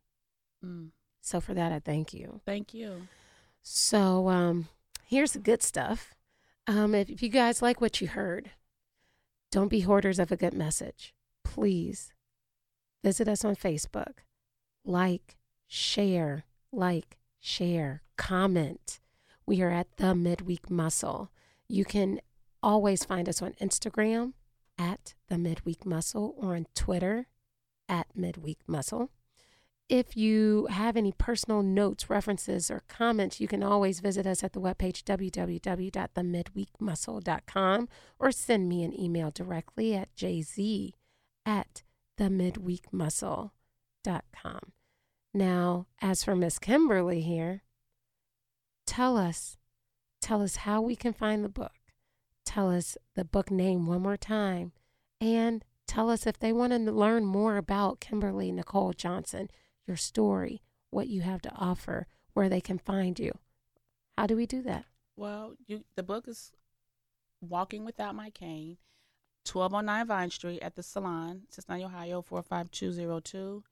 mm. 0.64 0.90
So 1.22 1.42
for 1.42 1.54
that, 1.54 1.72
I 1.72 1.80
thank 1.80 2.14
you. 2.14 2.42
thank 2.46 2.74
you 2.74 3.08
So 3.62 4.30
um, 4.30 4.68
here's 5.06 5.32
the 5.34 5.40
good 5.40 5.62
stuff. 5.64 6.14
Um, 6.68 6.94
if, 6.96 7.10
if 7.10 7.22
you 7.24 7.30
guys 7.30 7.62
like 7.62 7.82
what 7.82 8.00
you 8.00 8.08
heard, 8.08 8.52
don't 9.52 9.70
be 9.70 9.82
hoarders 9.82 10.20
of 10.20 10.32
a 10.32 10.38
good 10.38 10.54
message. 10.54 11.14
Please 11.44 12.14
visit 13.04 13.28
us 13.28 13.44
on 13.44 13.56
Facebook. 13.56 14.20
Like, 14.86 15.36
share, 15.68 16.46
like, 16.72 17.18
share, 17.40 18.04
comment. 18.18 19.00
We 19.46 19.62
are 19.62 19.72
at 19.72 19.98
the 19.98 20.14
Midweek 20.14 20.70
Muscle. 20.70 21.32
You 21.68 21.84
can 21.86 22.22
always 22.62 23.04
find 23.04 23.28
us 23.30 23.42
on 23.42 23.54
Instagram 23.62 24.34
at 24.78 25.16
the 25.28 25.38
Midweek 25.38 25.86
Muscle 25.86 26.34
or 26.38 26.56
on 26.56 26.66
Twitter 26.76 27.28
at 27.88 28.08
Midweek 28.16 28.60
Muscle. 28.68 29.12
If 29.90 30.16
you 30.16 30.68
have 30.70 30.96
any 30.96 31.12
personal 31.12 31.62
notes, 31.64 32.12
references, 32.12 32.70
or 32.70 32.84
comments, 32.88 33.42
you 33.42 33.48
can 33.48 33.64
always 33.64 34.02
visit 34.02 34.28
us 34.28 34.44
at 34.44 34.54
the 34.54 34.62
webpage 34.62 35.02
www.themidweekmuscle.com 35.04 37.90
or 38.20 38.32
send 38.32 38.70
me 38.70 38.84
an 38.84 39.00
email 39.00 39.32
directly 39.32 39.96
at 39.96 40.16
jz 40.16 40.92
at 41.44 41.82
themidweekmuscle.com. 42.20 44.60
Now, 45.34 45.88
as 46.02 46.24
for 46.24 46.36
Miss 46.36 46.60
Kimberly 46.60 47.22
here, 47.22 47.64
tell 48.86 49.18
us, 49.18 49.58
tell 50.22 50.44
us 50.44 50.58
how 50.58 50.82
we 50.82 50.96
can 50.96 51.14
find 51.14 51.44
the 51.44 51.50
book. 51.50 51.79
Tell 52.50 52.72
us 52.72 52.98
the 53.14 53.24
book 53.24 53.52
name 53.52 53.86
one 53.86 54.02
more 54.02 54.18
time 54.18 54.72
and 55.22 55.64
tell 55.86 56.10
us 56.10 56.26
if 56.26 56.40
they 56.40 56.52
want 56.52 56.74
to 56.74 56.80
learn 56.80 57.24
more 57.24 57.58
about 57.58 58.00
Kimberly 58.00 58.52
Nicole 58.52 58.92
Johnson 58.92 59.52
your 59.86 59.96
story, 59.96 60.64
what 60.90 61.08
you 61.08 61.22
have 61.22 61.44
to 61.44 61.52
offer, 61.56 62.08
where 62.34 62.50
they 62.50 62.60
can 62.60 62.80
find 62.80 63.20
you. 63.20 63.38
How 64.18 64.26
do 64.26 64.36
we 64.36 64.48
do 64.48 64.64
that? 64.64 64.86
Well, 65.16 65.54
you 65.68 65.84
the 65.96 66.02
book 66.02 66.28
is 66.28 66.52
Walking 67.40 67.86
Without 67.86 68.16
My 68.16 68.32
Cane, 68.32 68.78
1209 69.46 70.08
Vine 70.08 70.32
Street 70.32 70.60
at 70.64 70.76
the 70.76 70.82
Salon, 70.82 71.44
Cincinnati, 71.52 71.84
Ohio 71.84 72.24
45202. 72.24 73.64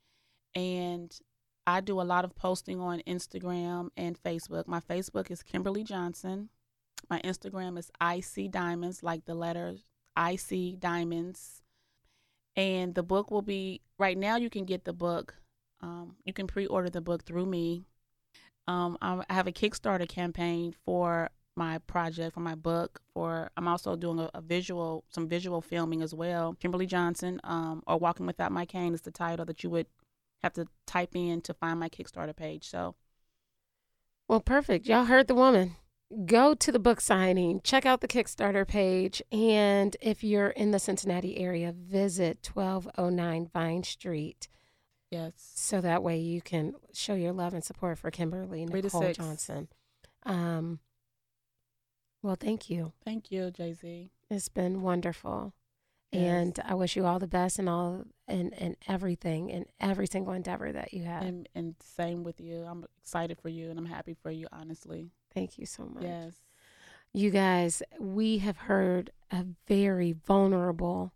And 0.53 1.19
I 1.65 1.81
do 1.81 1.99
a 1.99 2.03
lot 2.03 2.25
of 2.25 2.35
posting 2.35 2.79
on 2.79 3.01
Instagram 3.07 3.89
and 3.97 4.21
Facebook. 4.21 4.67
My 4.67 4.81
Facebook 4.81 5.31
is 5.31 5.41
Kimberly 5.41 5.83
Johnson. 5.83 6.49
My 7.10 7.20
Instagram 7.22 7.78
is 7.78 7.91
IC 8.02 8.52
Diamonds, 8.52 9.04
like 9.04 9.26
the 9.26 9.36
letters 9.36 9.86
IC 10.17 10.80
Diamonds. 10.80 11.62
And 12.56 12.96
the 12.96 13.04
book 13.04 13.30
will 13.30 13.43
be 13.43 13.82
right 14.00 14.17
now. 14.17 14.36
You 14.38 14.50
can 14.50 14.65
get 14.65 14.84
the 14.84 14.93
book. 14.93 15.36
Um, 15.82 16.15
you 16.26 16.34
can 16.34 16.48
pre-order 16.48 16.89
the 16.89 17.02
book 17.02 17.24
through 17.24 17.46
me. 17.46 17.86
Um, 18.67 18.98
I 19.02 19.24
have 19.30 19.48
a 19.48 19.52
Kickstarter 19.52 20.08
campaign 20.10 20.74
for 20.86 21.30
my 21.56 21.78
project 21.80 22.34
for 22.34 22.39
my 22.39 22.56
book. 22.56 23.02
For 23.13 23.52
I'm 23.56 23.67
also 23.67 23.96
doing 23.96 24.20
a, 24.20 24.30
a 24.34 24.41
visual, 24.41 25.06
some 25.10 25.28
visual 25.28 25.62
filming 25.62 26.02
as 26.02 26.13
well. 26.13 26.56
Kimberly 26.60 26.88
Johnson, 26.88 27.39
um, 27.43 27.84
or 27.86 27.98
Walking 27.98 28.26
Without 28.26 28.52
My 28.52 28.65
Cane 28.65 28.93
is 28.93 29.02
the 29.02 29.12
title 29.12 29.46
that 29.46 29.63
you 29.63 29.70
would 29.70 29.88
have 30.43 30.54
to 30.54 30.65
type 30.86 31.15
in 31.15 31.41
to 31.41 31.54
find 31.54 31.80
my 31.80 31.89
Kickstarter 31.89 32.36
page. 32.36 32.70
So 32.70 32.96
Well, 34.28 34.41
perfect. 34.41 34.88
Y'all 34.88 35.06
heard 35.06 35.28
the 35.28 35.36
woman. 35.36 35.76
Go 36.26 36.54
to 36.54 36.72
the 36.72 36.80
book 36.80 37.02
signing, 37.02 37.60
check 37.63 37.86
out 37.86 38.00
the 38.00 38.08
Kickstarter 38.08 38.65
page, 38.65 39.22
and 39.30 39.98
if 40.02 40.24
you're 40.24 40.50
in 40.50 40.72
the 40.72 40.80
Cincinnati 40.80 41.38
area, 41.38 41.74
visit 41.74 42.50
1209 42.54 43.50
Vine 43.54 43.84
Street 43.84 44.48
yes, 45.12 45.34
so 45.56 45.82
that 45.82 46.04
way 46.04 46.17
you 46.17 46.41
can 46.41 46.76
show 46.93 47.13
your 47.13 47.34
love 47.34 47.54
and 47.54 47.63
support 47.63 47.98
for 47.98 48.12
Kimberly 48.12 48.65
Nicole. 48.65 49.12
Johnson. 49.12 49.67
Um, 50.24 50.80
well, 52.22 52.38
thank 52.39 52.70
you. 52.70 52.93
thank 53.04 53.32
you, 53.32 53.52
JZ. 53.52 54.10
It's 54.30 54.50
been 54.50 54.82
wonderful. 54.82 55.54
Yes. 56.12 56.24
And 56.24 56.60
I 56.65 56.74
wish 56.74 56.96
you 56.96 57.06
all 57.06 57.20
the 57.20 57.28
best 57.28 57.60
and 57.60 57.67
all 57.67 58.06
and, 58.30 58.54
and 58.58 58.78
everything 58.88 59.50
in 59.50 59.65
every 59.80 60.08
single 60.08 60.34
endeavor 60.34 60.72
that 60.72 60.93
you 60.93 61.04
have. 61.04 61.24
And 61.24 61.50
and 61.54 61.76
same 61.82 62.24
with 62.24 62.39
you. 62.39 62.63
I'm 62.63 62.86
excited 63.02 63.39
for 63.41 63.50
you 63.50 63.70
and 63.70 63.78
I'm 63.78 63.86
happy 63.86 64.13
for 64.13 64.32
you. 64.32 64.48
Honestly, 64.54 65.12
Thank 65.38 65.58
you 65.58 65.65
so 65.65 65.84
much. 65.86 66.04
yes, 66.04 66.34
You 67.13 67.30
guys, 67.30 67.84
we 68.00 68.39
have 68.39 68.58
heard 68.58 69.12
a 69.32 69.45
very 69.67 70.13
vulnerable, 70.13 71.13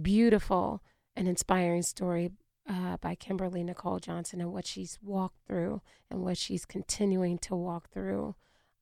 beautiful, 0.00 0.82
and 1.16 1.28
inspiring 1.28 1.82
story 1.82 2.32
uh, 2.68 2.96
by 2.98 3.14
Kimberly 3.14 3.62
Nicole 3.62 3.98
Johnson 3.98 4.40
and 4.40 4.52
what 4.52 4.66
she's 4.66 4.98
walked 5.02 5.38
through 5.46 5.80
and 6.10 6.22
what 6.22 6.36
she's 6.38 6.64
continuing 6.64 7.38
to 7.38 7.54
walk 7.54 7.90
through. 7.90 8.34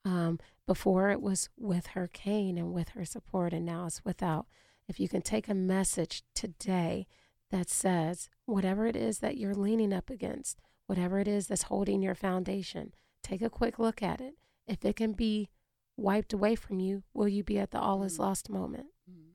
Um, 0.04 0.40
before 0.66 1.10
it 1.10 1.20
was 1.20 1.48
with 1.56 1.88
her 1.88 2.08
cane 2.08 2.58
and 2.58 2.72
with 2.72 2.90
her 2.90 3.04
support, 3.04 3.52
and 3.52 3.66
now 3.66 3.86
it's 3.86 4.04
without. 4.04 4.46
If 4.88 4.98
you 4.98 5.08
can 5.08 5.22
take 5.22 5.48
a 5.48 5.54
message 5.54 6.22
today 6.34 7.06
that 7.50 7.68
says, 7.70 8.28
whatever 8.46 8.86
it 8.86 8.96
is 8.96 9.18
that 9.18 9.36
you're 9.36 9.54
leaning 9.54 9.92
up 9.92 10.10
against, 10.10 10.60
whatever 10.86 11.20
it 11.20 11.28
is 11.28 11.46
that's 11.46 11.64
holding 11.64 12.02
your 12.02 12.14
foundation, 12.14 12.94
take 13.22 13.42
a 13.42 13.50
quick 13.50 13.78
look 13.78 14.02
at 14.02 14.20
it. 14.20 14.34
If 14.66 14.84
it 14.84 14.96
can 14.96 15.12
be 15.12 15.48
wiped 15.96 16.32
away 16.32 16.54
from 16.54 16.80
you, 16.80 17.02
will 17.12 17.28
you 17.28 17.42
be 17.44 17.58
at 17.58 17.70
the 17.70 17.80
all 17.80 18.02
is 18.02 18.16
Mm. 18.16 18.20
lost 18.20 18.48
moment? 18.48 18.88
Mhm. 19.10 19.34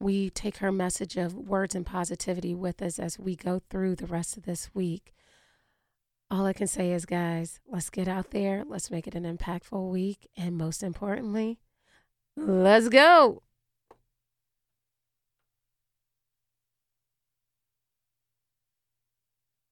We 0.00 0.30
take 0.30 0.56
her 0.58 0.72
message 0.72 1.16
of 1.16 1.34
words 1.34 1.74
and 1.74 1.86
positivity 1.86 2.54
with 2.54 2.82
us 2.82 2.98
as 2.98 3.18
we 3.18 3.36
go 3.36 3.60
through 3.70 3.96
the 3.96 4.06
rest 4.06 4.36
of 4.36 4.44
this 4.44 4.74
week. 4.74 5.14
All 6.30 6.46
I 6.46 6.52
can 6.52 6.66
say 6.66 6.92
is, 6.92 7.04
guys, 7.04 7.60
let's 7.66 7.90
get 7.90 8.08
out 8.08 8.30
there. 8.30 8.64
Let's 8.64 8.90
make 8.90 9.06
it 9.06 9.14
an 9.14 9.24
impactful 9.24 9.90
week. 9.90 10.28
And 10.36 10.56
most 10.56 10.82
importantly, 10.82 11.60
let's 12.36 12.88
go. 12.88 13.42